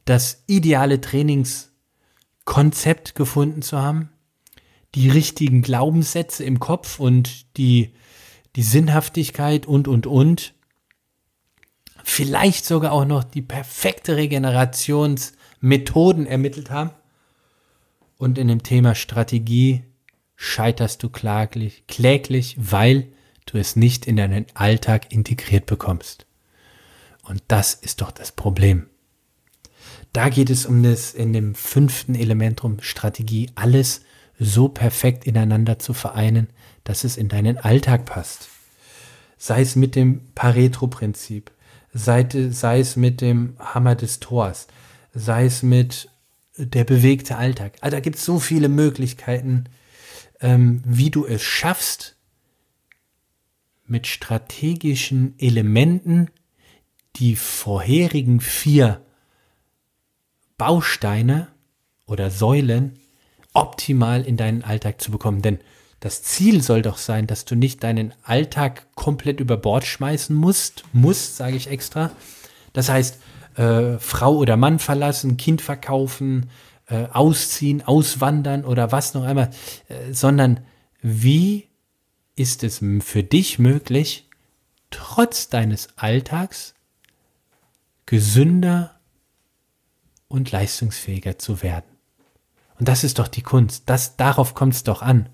das 0.06 0.42
ideale 0.46 0.98
Trainingskonzept 1.00 3.14
gefunden 3.14 3.60
zu 3.60 3.78
haben, 3.78 4.08
die 4.94 5.10
richtigen 5.10 5.60
Glaubenssätze 5.60 6.42
im 6.42 6.58
Kopf 6.58 6.98
und 6.98 7.58
die, 7.58 7.92
die 8.56 8.62
Sinnhaftigkeit 8.62 9.66
und, 9.66 9.88
und, 9.88 10.06
und. 10.06 10.54
Vielleicht 12.02 12.64
sogar 12.64 12.92
auch 12.92 13.04
noch 13.04 13.24
die 13.24 13.42
perfekte 13.42 14.16
Regenerationsmethoden 14.16 16.26
ermittelt 16.26 16.70
haben. 16.70 16.92
Und 18.16 18.38
in 18.38 18.48
dem 18.48 18.62
Thema 18.62 18.94
Strategie 18.94 19.84
scheiterst 20.34 21.02
du 21.02 21.10
kläglich, 21.10 21.86
kläglich, 21.88 22.56
weil 22.58 23.12
du 23.46 23.58
es 23.58 23.76
nicht 23.76 24.06
in 24.06 24.16
deinen 24.16 24.46
Alltag 24.54 25.12
integriert 25.12 25.66
bekommst. 25.66 26.26
Und 27.22 27.42
das 27.48 27.74
ist 27.74 28.00
doch 28.00 28.10
das 28.10 28.32
Problem. 28.32 28.86
da 30.12 30.28
geht 30.28 30.50
es 30.50 30.66
um 30.66 30.82
das 30.82 31.14
in 31.14 31.32
dem 31.32 31.54
fünften 31.54 32.14
Element 32.14 32.62
um 32.64 32.80
Strategie, 32.82 33.50
alles 33.54 34.02
so 34.38 34.68
perfekt 34.68 35.26
ineinander 35.26 35.78
zu 35.78 35.94
vereinen, 35.94 36.48
dass 36.84 37.04
es 37.04 37.16
in 37.16 37.28
deinen 37.28 37.56
Alltag 37.58 38.04
passt. 38.04 38.48
Sei 39.38 39.60
es 39.62 39.76
mit 39.76 39.96
dem 39.96 40.32
Pareto-Prinzip, 40.34 41.50
sei, 41.92 42.26
sei 42.50 42.80
es 42.80 42.96
mit 42.96 43.20
dem 43.20 43.56
Hammer 43.58 43.94
des 43.94 44.20
Tors, 44.20 44.66
sei 45.14 45.46
es 45.46 45.62
mit 45.62 46.08
der 46.56 46.84
bewegte 46.84 47.36
Alltag. 47.36 47.74
Also 47.80 47.96
da 47.96 48.00
gibt 48.00 48.16
es 48.16 48.24
so 48.24 48.38
viele 48.38 48.68
Möglichkeiten, 48.68 49.64
ähm, 50.40 50.82
wie 50.84 51.10
du 51.10 51.26
es 51.26 51.42
schaffst, 51.42 52.16
mit 53.92 54.06
strategischen 54.06 55.34
Elementen 55.38 56.30
die 57.16 57.36
vorherigen 57.36 58.40
vier 58.40 59.02
Bausteine 60.56 61.48
oder 62.06 62.30
Säulen 62.30 62.98
optimal 63.52 64.22
in 64.22 64.38
deinen 64.38 64.64
Alltag 64.64 65.02
zu 65.02 65.10
bekommen. 65.10 65.42
Denn 65.42 65.58
das 66.00 66.22
Ziel 66.22 66.62
soll 66.62 66.80
doch 66.80 66.96
sein, 66.96 67.26
dass 67.26 67.44
du 67.44 67.54
nicht 67.54 67.84
deinen 67.84 68.14
Alltag 68.22 68.86
komplett 68.94 69.40
über 69.40 69.58
Bord 69.58 69.84
schmeißen 69.84 70.34
musst, 70.34 70.84
musst, 70.94 71.36
sage 71.36 71.56
ich 71.56 71.68
extra. 71.68 72.12
Das 72.72 72.88
heißt, 72.88 73.20
äh, 73.56 73.98
Frau 73.98 74.36
oder 74.36 74.56
Mann 74.56 74.78
verlassen, 74.78 75.36
Kind 75.36 75.60
verkaufen, 75.60 76.48
äh, 76.88 77.08
ausziehen, 77.12 77.82
auswandern 77.82 78.64
oder 78.64 78.90
was 78.90 79.12
noch 79.12 79.24
einmal, 79.24 79.50
äh, 79.88 80.14
sondern 80.14 80.60
wie 81.02 81.68
ist 82.36 82.64
es 82.64 82.80
für 83.00 83.22
dich 83.22 83.58
möglich, 83.58 84.28
trotz 84.90 85.48
deines 85.48 85.88
Alltags 85.96 86.74
gesünder 88.06 88.98
und 90.28 90.50
leistungsfähiger 90.50 91.38
zu 91.38 91.62
werden. 91.62 91.92
Und 92.78 92.88
das 92.88 93.04
ist 93.04 93.18
doch 93.18 93.28
die 93.28 93.42
Kunst. 93.42 93.84
Das, 93.86 94.16
darauf 94.16 94.54
kommt 94.54 94.74
es 94.74 94.82
doch 94.82 95.02
an. 95.02 95.28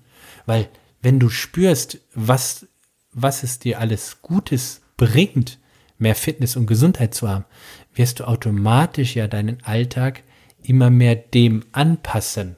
Weil 0.45 0.69
wenn 1.01 1.19
du 1.19 1.29
spürst, 1.29 1.99
was, 2.13 2.67
was 3.11 3.43
es 3.43 3.59
dir 3.59 3.79
alles 3.79 4.21
Gutes 4.21 4.81
bringt, 4.97 5.59
mehr 5.97 6.15
Fitness 6.15 6.55
und 6.55 6.67
Gesundheit 6.67 7.13
zu 7.13 7.27
haben, 7.29 7.45
wirst 7.93 8.19
du 8.19 8.27
automatisch 8.27 9.15
ja 9.15 9.27
deinen 9.27 9.63
Alltag 9.63 10.23
immer 10.61 10.89
mehr 10.89 11.15
dem 11.15 11.65
anpassen. 11.71 12.57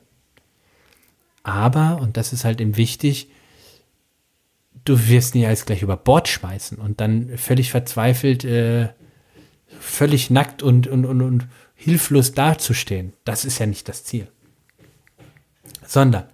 Aber, 1.43 1.99
und 2.01 2.17
das 2.17 2.33
ist 2.33 2.43
halt 2.43 2.61
eben 2.61 2.77
wichtig, 2.77 3.29
du 4.85 5.07
wirst 5.07 5.35
nie 5.35 5.45
alles 5.45 5.65
gleich 5.65 5.81
über 5.81 5.97
Bord 5.97 6.27
schmeißen 6.27 6.77
und 6.77 6.99
dann 6.99 7.37
völlig 7.37 7.71
verzweifelt, 7.71 8.43
äh, 8.43 8.89
völlig 9.79 10.29
nackt 10.29 10.63
und, 10.63 10.87
und, 10.87 11.05
und, 11.05 11.21
und 11.21 11.47
hilflos 11.75 12.33
dazustehen. 12.33 13.13
Das 13.23 13.45
ist 13.45 13.59
ja 13.59 13.65
nicht 13.65 13.87
das 13.87 14.03
Ziel. 14.03 14.27
Sondern 15.85 16.25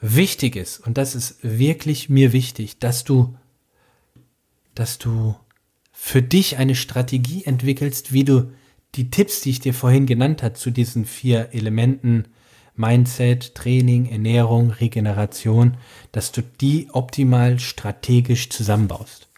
wichtig 0.00 0.56
ist, 0.56 0.78
und 0.78 0.98
das 0.98 1.14
ist 1.14 1.38
wirklich 1.42 2.08
mir 2.08 2.32
wichtig, 2.32 2.78
dass 2.78 3.04
du, 3.04 3.36
dass 4.74 4.98
du 4.98 5.36
für 5.92 6.22
dich 6.22 6.56
eine 6.56 6.74
Strategie 6.74 7.44
entwickelst, 7.44 8.12
wie 8.12 8.24
du 8.24 8.52
die 8.94 9.10
Tipps, 9.10 9.40
die 9.40 9.50
ich 9.50 9.60
dir 9.60 9.74
vorhin 9.74 10.06
genannt 10.06 10.42
habe, 10.42 10.54
zu 10.54 10.70
diesen 10.70 11.04
vier 11.04 11.50
Elementen, 11.52 12.24
Mindset, 12.78 13.54
Training, 13.54 14.06
Ernährung, 14.06 14.70
Regeneration, 14.70 15.76
dass 16.12 16.32
du 16.32 16.42
die 16.42 16.88
optimal 16.92 17.58
strategisch 17.58 18.48
zusammenbaust. 18.50 19.28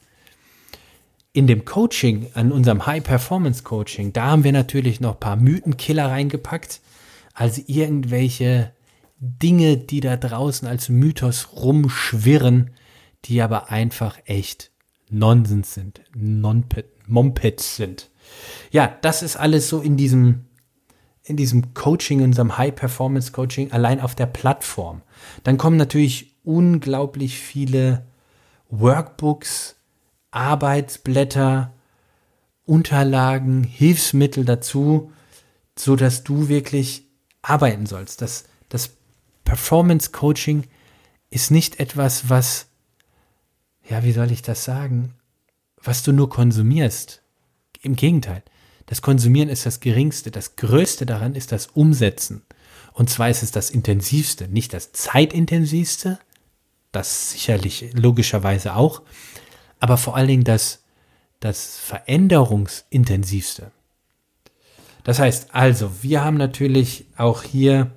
In 1.32 1.46
dem 1.46 1.64
Coaching, 1.64 2.28
an 2.34 2.52
unserem 2.52 2.86
High-Performance-Coaching, 2.86 4.12
da 4.12 4.26
haben 4.26 4.44
wir 4.44 4.52
natürlich 4.52 5.00
noch 5.00 5.14
ein 5.14 5.20
paar 5.20 5.36
Mythenkiller 5.36 6.06
reingepackt, 6.06 6.80
also 7.34 7.62
irgendwelche 7.66 8.72
Dinge, 9.20 9.76
die 9.76 10.00
da 10.00 10.16
draußen 10.16 10.66
als 10.68 10.88
Mythos 10.88 11.48
rumschwirren, 11.54 12.70
die 13.24 13.40
aber 13.42 13.70
einfach 13.70 14.18
echt 14.24 14.70
Nonsens 15.08 15.74
sind, 15.74 16.02
Mompets 16.14 17.76
sind. 17.76 18.10
Ja, 18.70 18.96
das 19.02 19.22
ist 19.22 19.36
alles 19.36 19.68
so 19.68 19.80
in 19.80 19.96
diesem 19.96 20.46
in 21.24 21.36
diesem 21.36 21.74
Coaching, 21.74 22.20
in 22.20 22.26
unserem 22.26 22.56
High-Performance-Coaching 22.56 23.72
allein 23.72 24.00
auf 24.00 24.14
der 24.14 24.26
Plattform. 24.26 25.02
Dann 25.44 25.58
kommen 25.58 25.76
natürlich 25.76 26.34
unglaublich 26.44 27.38
viele 27.38 28.04
Workbooks, 28.70 29.76
Arbeitsblätter, 30.30 31.72
Unterlagen, 32.64 33.64
Hilfsmittel 33.64 34.44
dazu, 34.44 35.12
so 35.76 35.96
dass 35.96 36.24
du 36.24 36.48
wirklich 36.48 37.06
arbeiten 37.42 37.86
sollst. 37.86 38.22
Das, 38.22 38.44
das 38.68 38.90
Performance 39.44 40.10
Coaching 40.12 40.64
ist 41.30 41.50
nicht 41.50 41.80
etwas, 41.80 42.28
was, 42.28 42.66
ja, 43.88 44.04
wie 44.04 44.12
soll 44.12 44.30
ich 44.30 44.42
das 44.42 44.64
sagen, 44.64 45.14
was 45.82 46.02
du 46.02 46.12
nur 46.12 46.28
konsumierst. 46.28 47.22
Im 47.82 47.96
Gegenteil. 47.96 48.42
Das 48.90 49.02
Konsumieren 49.02 49.48
ist 49.48 49.66
das 49.66 49.78
Geringste. 49.78 50.32
Das 50.32 50.56
Größte 50.56 51.06
daran 51.06 51.36
ist 51.36 51.52
das 51.52 51.68
Umsetzen. 51.68 52.42
Und 52.92 53.08
zwar 53.08 53.30
ist 53.30 53.44
es 53.44 53.52
das 53.52 53.70
Intensivste, 53.70 54.48
nicht 54.48 54.74
das 54.74 54.90
Zeitintensivste, 54.90 56.18
das 56.90 57.30
sicherlich 57.30 57.92
logischerweise 57.92 58.74
auch, 58.74 59.02
aber 59.78 59.96
vor 59.96 60.16
allen 60.16 60.26
Dingen 60.26 60.42
das, 60.42 60.82
das 61.38 61.78
Veränderungsintensivste. 61.78 63.70
Das 65.04 65.20
heißt 65.20 65.54
also, 65.54 66.02
wir 66.02 66.24
haben 66.24 66.36
natürlich 66.36 67.06
auch 67.16 67.44
hier, 67.44 67.92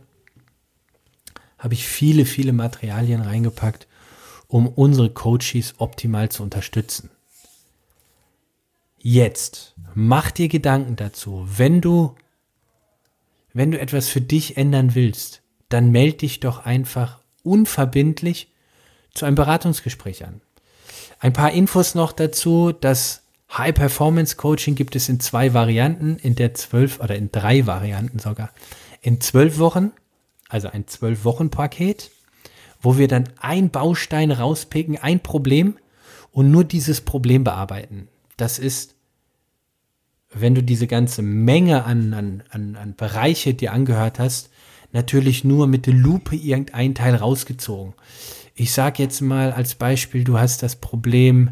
habe 1.58 1.74
ich 1.74 1.88
viele, 1.88 2.26
viele 2.26 2.54
Materialien 2.54 3.22
reingepackt, 3.22 3.88
um 4.48 4.68
unsere 4.68 5.10
Coaches 5.10 5.74
optimal 5.80 6.30
zu 6.30 6.44
unterstützen. 6.44 7.10
Jetzt 9.06 9.76
mach 9.96 10.32
dir 10.32 10.48
Gedanken 10.48 10.96
dazu. 10.96 11.46
Wenn 11.46 11.82
du, 11.82 12.16
wenn 13.52 13.70
du 13.70 13.78
etwas 13.78 14.08
für 14.08 14.22
dich 14.22 14.56
ändern 14.56 14.96
willst, 14.96 15.42
dann 15.68 15.92
melde 15.92 16.20
dich 16.20 16.40
doch 16.40 16.66
einfach 16.66 17.20
unverbindlich 17.44 18.48
zu 19.14 19.26
einem 19.26 19.36
Beratungsgespräch 19.36 20.24
an. 20.24 20.40
Ein 21.20 21.34
paar 21.34 21.52
Infos 21.52 21.96
noch 21.96 22.14
dazu. 22.14 22.72
Das 22.72 23.24
High 23.52 23.76
Performance 23.76 24.38
Coaching 24.38 24.76
gibt 24.76 24.96
es 24.96 25.10
in 25.10 25.20
zwei 25.20 25.54
Varianten, 25.54 26.16
in 26.16 26.36
der 26.36 26.54
zwölf 26.54 27.02
oder 27.02 27.18
in 27.18 27.30
drei 27.30 27.68
Varianten 27.68 28.20
sogar. 28.20 28.52
In 29.02 29.20
zwölf 29.20 29.60
Wochen, 29.60 29.92
also 30.48 30.70
ein 30.70 30.88
zwölf 30.88 31.26
Wochen 31.26 31.50
Paket, 31.50 32.10
wo 32.82 32.98
wir 32.98 33.10
dann 33.10 33.26
ein 33.42 33.70
Baustein 33.70 34.32
rauspicken, 34.32 34.98
ein 34.98 35.20
Problem 35.20 35.78
und 36.32 36.52
nur 36.52 36.64
dieses 36.64 37.02
Problem 37.02 37.44
bearbeiten. 37.44 38.08
Das 38.38 38.60
ist 38.60 38.93
wenn 40.34 40.56
du 40.56 40.64
diese 40.64 40.88
ganze 40.88 41.22
Menge 41.22 41.86
an, 41.86 42.14
an, 42.14 42.44
an, 42.50 42.76
an 42.76 42.96
Bereiche 42.96 43.54
dir 43.54 43.74
angehört 43.74 44.20
hast, 44.20 44.50
natürlich 44.92 45.44
nur 45.44 45.68
mit 45.68 45.86
der 45.86 45.94
Lupe 45.94 46.36
irgendein 46.36 46.96
Teil 46.96 47.16
rausgezogen. 47.16 47.94
Ich 48.56 48.72
sage 48.72 49.02
jetzt 49.02 49.22
mal 49.22 49.52
als 49.52 49.76
Beispiel, 49.76 50.24
du 50.24 50.38
hast 50.38 50.64
das 50.64 50.76
Problem 50.76 51.52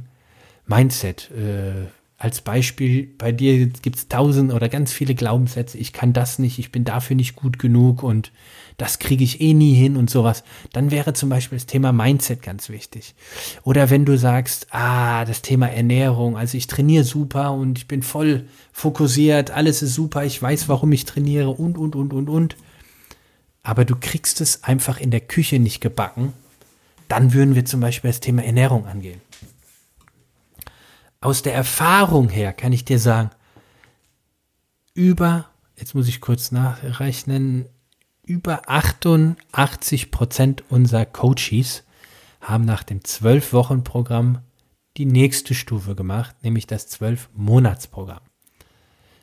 Mindset. 0.68 1.32
Äh, 1.32 1.88
als 2.22 2.42
Beispiel, 2.42 3.10
bei 3.18 3.32
dir 3.32 3.66
gibt 3.66 3.96
es 3.96 4.08
tausend 4.08 4.54
oder 4.54 4.70
ganz 4.70 4.94
viele 4.94 5.16
Glaubenssätze, 5.16 5.80
ich 5.80 5.92
kann 5.92 6.14
das 6.14 6.38
nicht, 6.38 6.60
ich 6.60 6.72
bin 6.72 6.84
dafür 6.84 7.16
nicht 7.16 7.36
gut 7.36 7.58
genug 7.58 8.04
und 8.04 8.32
das 8.78 9.00
kriege 9.00 9.24
ich 9.24 9.42
eh 9.42 9.56
nie 9.56 9.74
hin 9.74 9.98
und 9.98 10.12
sowas, 10.12 10.44
dann 10.72 10.92
wäre 10.92 11.14
zum 11.14 11.30
Beispiel 11.30 11.58
das 11.58 11.66
Thema 11.66 11.92
Mindset 11.92 12.44
ganz 12.44 12.70
wichtig. 12.70 13.16
Oder 13.64 13.90
wenn 13.90 14.06
du 14.06 14.20
sagst, 14.20 14.68
ah, 14.70 15.26
das 15.26 15.42
Thema 15.42 15.68
Ernährung, 15.68 16.38
also 16.38 16.58
ich 16.58 16.68
trainiere 16.68 17.04
super 17.06 17.54
und 17.54 17.80
ich 17.80 17.88
bin 17.88 18.04
voll 18.04 18.46
fokussiert, 18.72 19.50
alles 19.50 19.82
ist 19.82 19.96
super, 19.96 20.24
ich 20.24 20.40
weiß, 20.40 20.70
warum 20.70 20.92
ich 20.92 21.06
trainiere 21.06 21.50
und, 21.50 21.76
und, 21.76 21.96
und, 21.96 22.14
und, 22.14 22.30
und. 22.30 22.56
Aber 23.64 23.84
du 23.84 23.96
kriegst 24.00 24.42
es 24.42 24.64
einfach 24.64 25.00
in 25.00 25.10
der 25.10 25.22
Küche 25.22 25.58
nicht 25.58 25.82
gebacken, 25.82 26.34
dann 27.08 27.34
würden 27.34 27.56
wir 27.56 27.66
zum 27.66 27.80
Beispiel 27.80 28.12
das 28.12 28.20
Thema 28.20 28.44
Ernährung 28.44 28.86
angehen. 28.86 29.22
Aus 31.22 31.44
der 31.44 31.54
Erfahrung 31.54 32.30
her 32.30 32.52
kann 32.52 32.74
ich 32.74 32.84
dir 32.84 32.98
sagen, 32.98 33.30
über, 34.96 35.46
jetzt 35.78 35.94
muss 35.94 36.08
ich 36.08 36.20
kurz 36.20 36.52
nachrechnen, 36.52 37.68
über 38.24 38.64
88 38.68 40.10
Prozent 40.10 40.64
unserer 40.70 41.06
Coaches 41.06 41.84
haben 42.42 42.66
nach 42.66 42.82
dem 42.82 43.00
12-Wochen-Programm 43.02 44.40
die 44.98 45.06
nächste 45.06 45.54
Stufe 45.54 45.96
gemacht, 45.96 46.36
nämlich 46.42 46.66
das 46.66 46.92
12-Monats-Programm. 47.00 48.22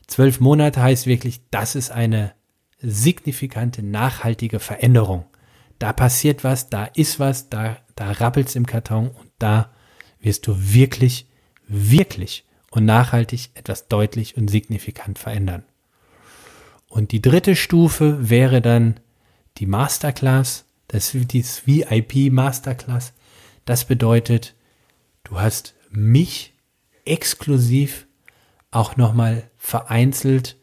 12 0.06 0.40
Monate 0.40 0.80
heißt 0.80 1.06
wirklich, 1.06 1.42
das 1.50 1.74
ist 1.74 1.90
eine 1.90 2.32
signifikante, 2.80 3.82
nachhaltige 3.82 4.60
Veränderung. 4.60 5.26
Da 5.78 5.92
passiert 5.92 6.44
was, 6.44 6.70
da 6.70 6.84
ist 6.84 7.18
was, 7.18 7.50
da, 7.50 7.76
da 7.96 8.12
rappelt 8.12 8.48
es 8.48 8.56
im 8.56 8.66
Karton 8.66 9.08
und 9.08 9.30
da 9.38 9.72
wirst 10.20 10.46
du 10.46 10.72
wirklich, 10.72 11.28
wirklich 11.68 12.44
und 12.70 12.84
nachhaltig 12.84 13.50
etwas 13.54 13.88
deutlich 13.88 14.36
und 14.36 14.48
signifikant 14.48 15.18
verändern. 15.18 15.64
Und 16.88 17.12
die 17.12 17.22
dritte 17.22 17.54
Stufe 17.54 18.30
wäre 18.30 18.60
dann 18.62 18.98
die 19.58 19.66
Masterclass, 19.66 20.64
das 20.88 21.14
ist 21.14 21.66
VIP 21.66 22.32
Masterclass. 22.32 23.12
Das 23.64 23.84
bedeutet, 23.84 24.54
du 25.24 25.38
hast 25.38 25.74
mich 25.90 26.54
exklusiv 27.04 28.06
auch 28.70 28.96
nochmal 28.96 29.50
vereinzelt 29.56 30.56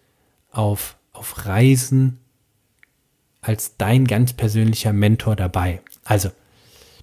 auf, 0.51 0.97
auf 1.11 1.45
Reisen 1.45 2.19
als 3.41 3.77
dein 3.77 4.05
ganz 4.05 4.33
persönlicher 4.33 4.93
Mentor 4.93 5.35
dabei. 5.35 5.81
Also, 6.03 6.31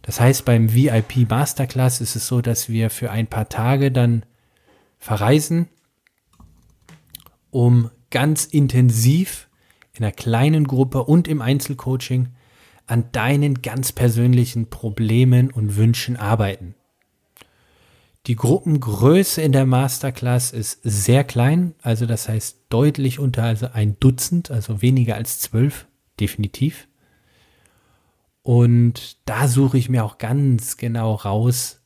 das 0.03 0.21
heißt, 0.21 0.45
beim 0.45 0.75
VIP 0.75 1.29
Masterclass 1.29 2.01
ist 2.01 2.17
es 2.17 2.27
so, 2.27 2.41
dass 2.41 2.69
wir 2.69 2.91
für 2.91 3.11
ein 3.11 3.29
paar 3.29 3.49
Tage 3.49 3.93
dann 3.93 4.25
verreisen, 4.99 5.69
um 7.51 7.91
ganz 8.11 8.45
intensiv 8.45 9.49
in 9.95 10.05
einer 10.05 10.13
kleinen 10.13 10.67
Gruppe 10.67 11.05
und 11.05 11.29
im 11.29 11.41
Einzelcoaching 11.41 12.29
an 12.87 13.11
deinen 13.13 13.63
ganz 13.63 13.93
persönlichen 13.93 14.69
Problemen 14.69 15.51
und 15.51 15.77
Wünschen 15.77 16.17
arbeiten. 16.17 16.75
Die 18.27 18.37
Gruppengröße 18.37 19.43
in 19.43 19.51
der 19.51 19.67
Masterclass 19.67 20.53
ist 20.53 20.79
sehr 20.85 21.25
klein, 21.25 21.75
also 21.83 22.07
das 22.07 22.29
heißt 22.29 22.67
deutlich 22.69 23.19
unter 23.19 23.43
also 23.43 23.69
ein 23.73 23.99
Dutzend, 23.99 24.51
also 24.51 24.81
weniger 24.81 25.17
als 25.17 25.41
zwölf, 25.41 25.87
definitiv. 26.21 26.87
Und 28.43 29.17
da 29.25 29.47
suche 29.47 29.79
ich 29.79 29.89
mir 29.89 30.05
auch 30.05 30.19
ganz 30.19 30.77
genau 30.77 31.15
raus, 31.15 31.81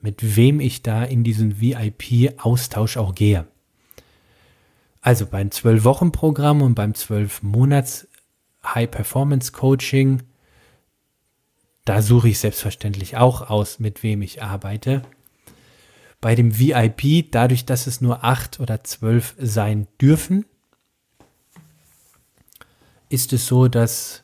mit 0.00 0.36
wem 0.36 0.58
ich 0.58 0.82
da 0.82 1.04
in 1.04 1.22
diesen 1.22 1.60
VIP-Austausch 1.60 2.96
auch 2.96 3.14
gehe. 3.14 3.46
Also 5.00 5.26
beim 5.26 5.48
12-Wochen-Programm 5.48 6.62
und 6.62 6.74
beim 6.74 6.92
12-Monats 6.92 8.08
High-Performance-Coaching, 8.64 10.22
da 11.84 12.02
suche 12.02 12.28
ich 12.28 12.38
selbstverständlich 12.38 13.16
auch 13.16 13.48
aus, 13.50 13.80
mit 13.80 14.02
wem 14.02 14.22
ich 14.22 14.42
arbeite. 14.42 15.02
Bei 16.20 16.36
dem 16.36 16.56
VIP, 16.56 17.32
dadurch, 17.32 17.64
dass 17.64 17.88
es 17.88 18.00
nur 18.00 18.24
acht 18.24 18.60
oder 18.60 18.84
zwölf 18.84 19.34
sein 19.38 19.88
dürfen, 20.00 20.46
ist 23.08 23.32
es 23.32 23.46
so, 23.46 23.66
dass, 23.66 24.21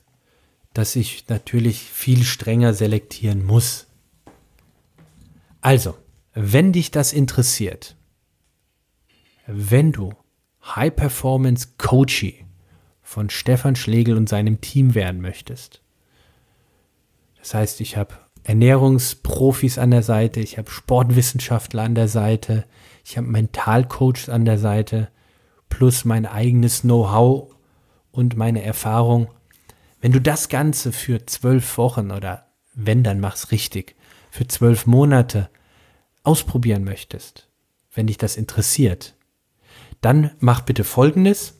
dass 0.75 0.97
ich 0.97 1.29
natürlich 1.29 1.83
viel 1.83 2.25
strenger 2.25 2.75
selektieren 2.75 3.45
muss. 3.45 3.87
Also, 5.61 5.97
wenn 6.35 6.73
dich 6.73 6.91
das 6.91 7.13
interessiert, 7.13 7.97
wenn 9.47 9.93
du 9.93 10.13
High 10.63 10.95
Performance 10.95 11.69
Coachee 11.79 12.45
von 13.03 13.31
Stefan 13.31 13.75
Schlegel 13.75 14.17
und 14.17 14.29
seinem 14.29 14.61
Team 14.61 14.95
werden 14.95 15.23
möchtest. 15.23 15.83
Das 17.39 17.55
heißt, 17.55 17.81
ich 17.81 17.97
habe 17.97 18.15
Ernährungsprofis 18.45 19.79
an 19.79 19.91
der 19.91 20.03
Seite, 20.03 20.41
ich 20.41 20.59
habe 20.59 20.71
Sportwissenschaftler 20.71 21.85
an 21.85 21.95
der 21.95 22.09
Seite, 22.09 22.67
ich 23.05 23.17
habe 23.17 23.27
Mentalcoaches 23.27 24.29
an 24.29 24.45
der 24.45 24.59
Seite, 24.59 25.09
plus 25.71 26.05
mein 26.05 26.27
eigenes 26.27 26.83
Know-how 26.83 27.55
und 28.11 28.37
meine 28.37 28.63
Erfahrung. 28.63 29.29
Wenn 30.01 30.13
du 30.13 30.21
das 30.21 30.49
Ganze 30.49 30.93
für 30.93 31.27
zwölf 31.27 31.77
Wochen 31.77 32.11
oder 32.11 32.47
wenn, 32.75 33.03
dann 33.03 33.21
mach's 33.21 33.51
richtig, 33.51 33.97
für 34.31 34.47
zwölf 34.47 34.87
Monate 34.87 35.51
ausprobieren 36.23 36.85
möchtest, 36.85 37.49
wenn 37.93 38.07
dich 38.07 38.19
das 38.19 38.37
interessiert, 38.37 39.17
dann 40.01 40.31
mach 40.39 40.61
bitte 40.61 40.85
Folgendes. 40.85 41.55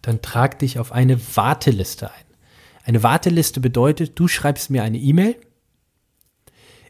Dann 0.00 0.20
trag 0.20 0.58
dich 0.58 0.80
auf 0.80 0.90
eine 0.90 1.20
Warteliste 1.36 2.10
ein. 2.10 2.24
Eine 2.84 3.04
Warteliste 3.04 3.60
bedeutet, 3.60 4.18
du 4.18 4.26
schreibst 4.26 4.70
mir 4.70 4.82
eine 4.82 4.98
E-Mail. 4.98 5.36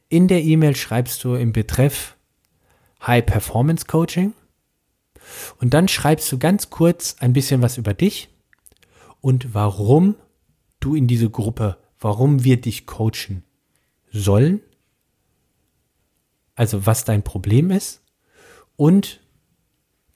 In 0.08 0.28
der 0.28 0.42
E-Mail 0.42 0.74
schreibst 0.74 1.22
du 1.24 1.34
im 1.34 1.52
Betreff 1.52 2.16
High 3.06 3.26
Performance 3.26 3.84
Coaching. 3.84 4.32
Und 5.60 5.74
dann 5.74 5.88
schreibst 5.88 6.32
du 6.32 6.38
ganz 6.38 6.70
kurz 6.70 7.16
ein 7.18 7.34
bisschen 7.34 7.60
was 7.60 7.76
über 7.76 7.92
dich 7.92 8.31
und 9.22 9.54
warum 9.54 10.16
du 10.80 10.94
in 10.94 11.06
diese 11.06 11.30
Gruppe, 11.30 11.78
warum 11.98 12.44
wir 12.44 12.60
dich 12.60 12.84
coachen 12.86 13.42
sollen. 14.10 14.60
Also 16.54 16.84
was 16.84 17.04
dein 17.04 17.22
Problem 17.22 17.70
ist 17.70 18.02
und 18.76 19.22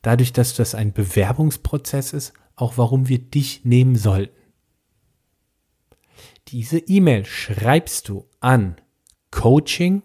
dadurch, 0.02 0.34
dass 0.34 0.54
das 0.54 0.74
ein 0.74 0.92
Bewerbungsprozess 0.92 2.12
ist, 2.12 2.34
auch 2.56 2.76
warum 2.76 3.08
wir 3.08 3.18
dich 3.18 3.64
nehmen 3.64 3.96
sollten. 3.96 4.36
Diese 6.48 6.76
E-Mail 6.78 7.24
schreibst 7.24 8.10
du 8.10 8.28
an 8.40 8.76
coaching 9.30 10.02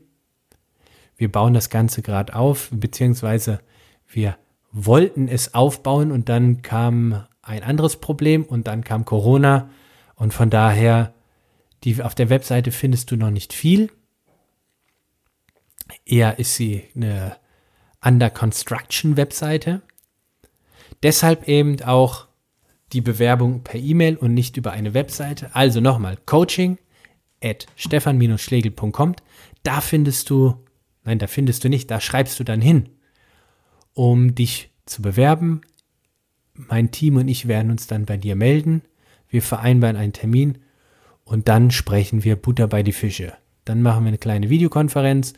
wir 1.21 1.31
bauen 1.31 1.53
das 1.53 1.69
Ganze 1.69 2.01
gerade 2.01 2.35
auf, 2.35 2.71
beziehungsweise 2.73 3.61
wir 4.09 4.39
wollten 4.73 5.29
es 5.29 5.53
aufbauen 5.53 6.13
und 6.13 6.31
dann 6.31 6.63
kam 6.63 7.27
ein 7.43 7.63
anderes 7.63 7.97
Problem 7.97 8.43
und 8.43 8.67
dann 8.67 8.83
kam 8.85 9.05
Corona 9.05 9.69
und 10.15 10.33
von 10.33 10.49
daher, 10.49 11.13
die, 11.85 12.03
auf 12.03 12.15
der 12.15 12.31
Webseite 12.31 12.73
findest 12.73 13.11
du 13.11 13.17
noch 13.17 13.31
nicht 13.31 13.53
viel. 13.53 13.91
Eher 16.07 16.39
ist 16.39 16.55
sie 16.55 16.85
eine 16.95 17.37
Under 18.03 18.31
Construction 18.31 19.19
Webseite. 19.19 19.83
Deshalb 21.03 21.49
eben 21.49 21.83
auch 21.83 22.27
die 22.93 23.01
Bewerbung 23.01 23.63
per 23.63 23.81
E-Mail 23.81 24.17
und 24.17 24.35
nicht 24.35 24.57
über 24.57 24.73
eine 24.73 24.95
Webseite. 24.95 25.55
Also 25.55 25.81
nochmal, 25.81 26.19
coaching 26.27 26.79
at 27.43 27.67
stefan-schlegel.com. 27.77 29.15
Da 29.63 29.81
findest 29.81 30.29
du 30.31 30.57
Nein, 31.05 31.19
da 31.19 31.27
findest 31.27 31.65
du 31.65 31.69
nicht, 31.69 31.91
da 31.91 32.01
schreibst 32.01 32.39
du 32.41 32.45
dann 32.45 32.61
hin, 32.61 32.89
um 33.95 34.35
dich 34.35 34.71
zu 34.87 35.03
bewerben. 35.03 35.63
Mein 36.55 36.91
Team 36.91 37.17
und 37.17 37.29
ich 37.29 37.49
werden 37.49 37.71
uns 37.71 37.87
dann 37.87 38.05
bei 38.05 38.17
dir 38.17 38.37
melden. 38.37 38.83
Wir 39.29 39.43
vereinbaren 39.43 39.97
einen 39.97 40.13
Termin 40.13 40.59
und 41.25 41.49
dann 41.49 41.71
sprechen 41.71 42.25
wir 42.25 42.37
Butter 42.37 42.69
bei 42.69 42.83
die 42.83 42.93
Fische. 42.93 43.33
Dann 43.65 43.83
machen 43.83 44.05
wir 44.05 44.09
eine 44.09 44.19
kleine 44.19 44.51
Videokonferenz, 44.51 45.33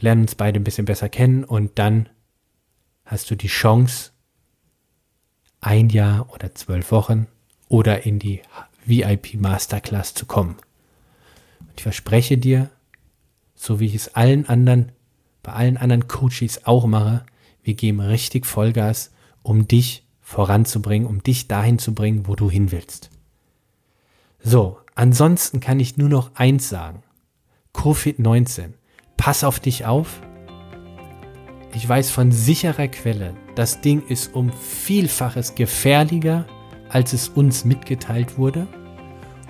lernen 0.00 0.22
uns 0.22 0.34
beide 0.34 0.60
ein 0.60 0.64
bisschen 0.64 0.86
besser 0.86 1.08
kennen 1.08 1.44
und 1.44 1.78
dann 1.78 2.08
hast 3.04 3.30
du 3.30 3.36
die 3.36 3.48
Chance, 3.48 4.11
ein 5.62 5.88
Jahr 5.88 6.30
oder 6.34 6.54
zwölf 6.54 6.92
Wochen 6.92 7.26
oder 7.68 8.04
in 8.04 8.18
die 8.18 8.42
VIP 8.84 9.34
Masterclass 9.40 10.12
zu 10.12 10.26
kommen. 10.26 10.56
Und 11.60 11.70
ich 11.76 11.82
verspreche 11.82 12.36
dir, 12.36 12.68
so 13.54 13.80
wie 13.80 13.86
ich 13.86 13.94
es 13.94 14.14
allen 14.14 14.46
anderen 14.46 14.92
bei 15.42 15.52
allen 15.52 15.76
anderen 15.76 16.08
Coaches 16.08 16.66
auch 16.66 16.86
mache, 16.86 17.24
wir 17.62 17.74
geben 17.74 18.00
richtig 18.00 18.46
Vollgas, 18.46 19.12
um 19.42 19.66
dich 19.66 20.04
voranzubringen, 20.20 21.06
um 21.06 21.22
dich 21.22 21.48
dahin 21.48 21.78
zu 21.78 21.94
bringen, 21.94 22.26
wo 22.26 22.36
du 22.36 22.50
hin 22.50 22.70
willst. 22.72 23.10
So, 24.40 24.78
ansonsten 24.94 25.60
kann 25.60 25.80
ich 25.80 25.96
nur 25.96 26.08
noch 26.08 26.34
eins 26.34 26.68
sagen. 26.68 27.02
Covid-19, 27.74 28.74
pass 29.16 29.44
auf 29.44 29.60
dich 29.60 29.84
auf. 29.84 30.20
Ich 31.74 31.88
weiß 31.88 32.10
von 32.10 32.30
sicherer 32.32 32.88
Quelle, 32.88 33.34
das 33.54 33.80
Ding 33.80 34.02
ist 34.06 34.34
um 34.34 34.52
Vielfaches 34.52 35.54
gefährlicher, 35.54 36.44
als 36.90 37.12
es 37.12 37.28
uns 37.28 37.64
mitgeteilt 37.64 38.36
wurde, 38.36 38.66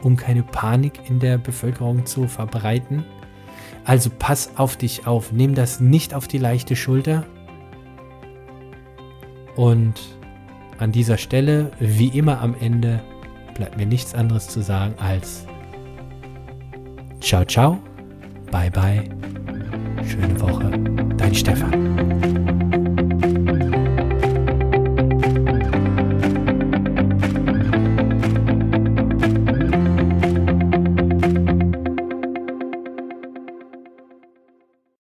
um 0.03 0.17
keine 0.17 0.45
Panik 0.45 1.01
in 1.09 1.19
der 1.19 1.39
Bevölkerung 1.39 2.07
zu 2.07 2.29
verbreiten. 2.29 3.05
Also 3.85 4.11
pass 4.17 4.53
auf 4.57 4.77
dich 4.77 5.07
auf, 5.07 5.33
nimm 5.33 5.55
das 5.55 5.81
nicht 5.81 6.15
auf 6.15 6.29
die 6.29 6.39
leichte 6.39 6.77
Schulter. 6.77 7.27
Und 9.57 10.01
an 10.79 10.93
dieser 10.93 11.19
Stelle, 11.19 11.73
wie 11.81 12.09
immer 12.09 12.41
am 12.41 12.55
Ende, 12.61 13.03
bleibt 13.55 13.77
mir 13.77 13.87
nichts 13.87 14.15
anderes 14.15 14.49
zu 14.49 14.63
sagen 14.63 14.95
als 14.99 15.47
Ciao, 17.21 17.45
ciao, 17.45 17.79
bye, 18.51 18.71
bye, 18.71 19.05
schöne 20.05 20.41
Woche, 20.41 20.71
dein 21.17 21.35
Stefan. 21.35 22.62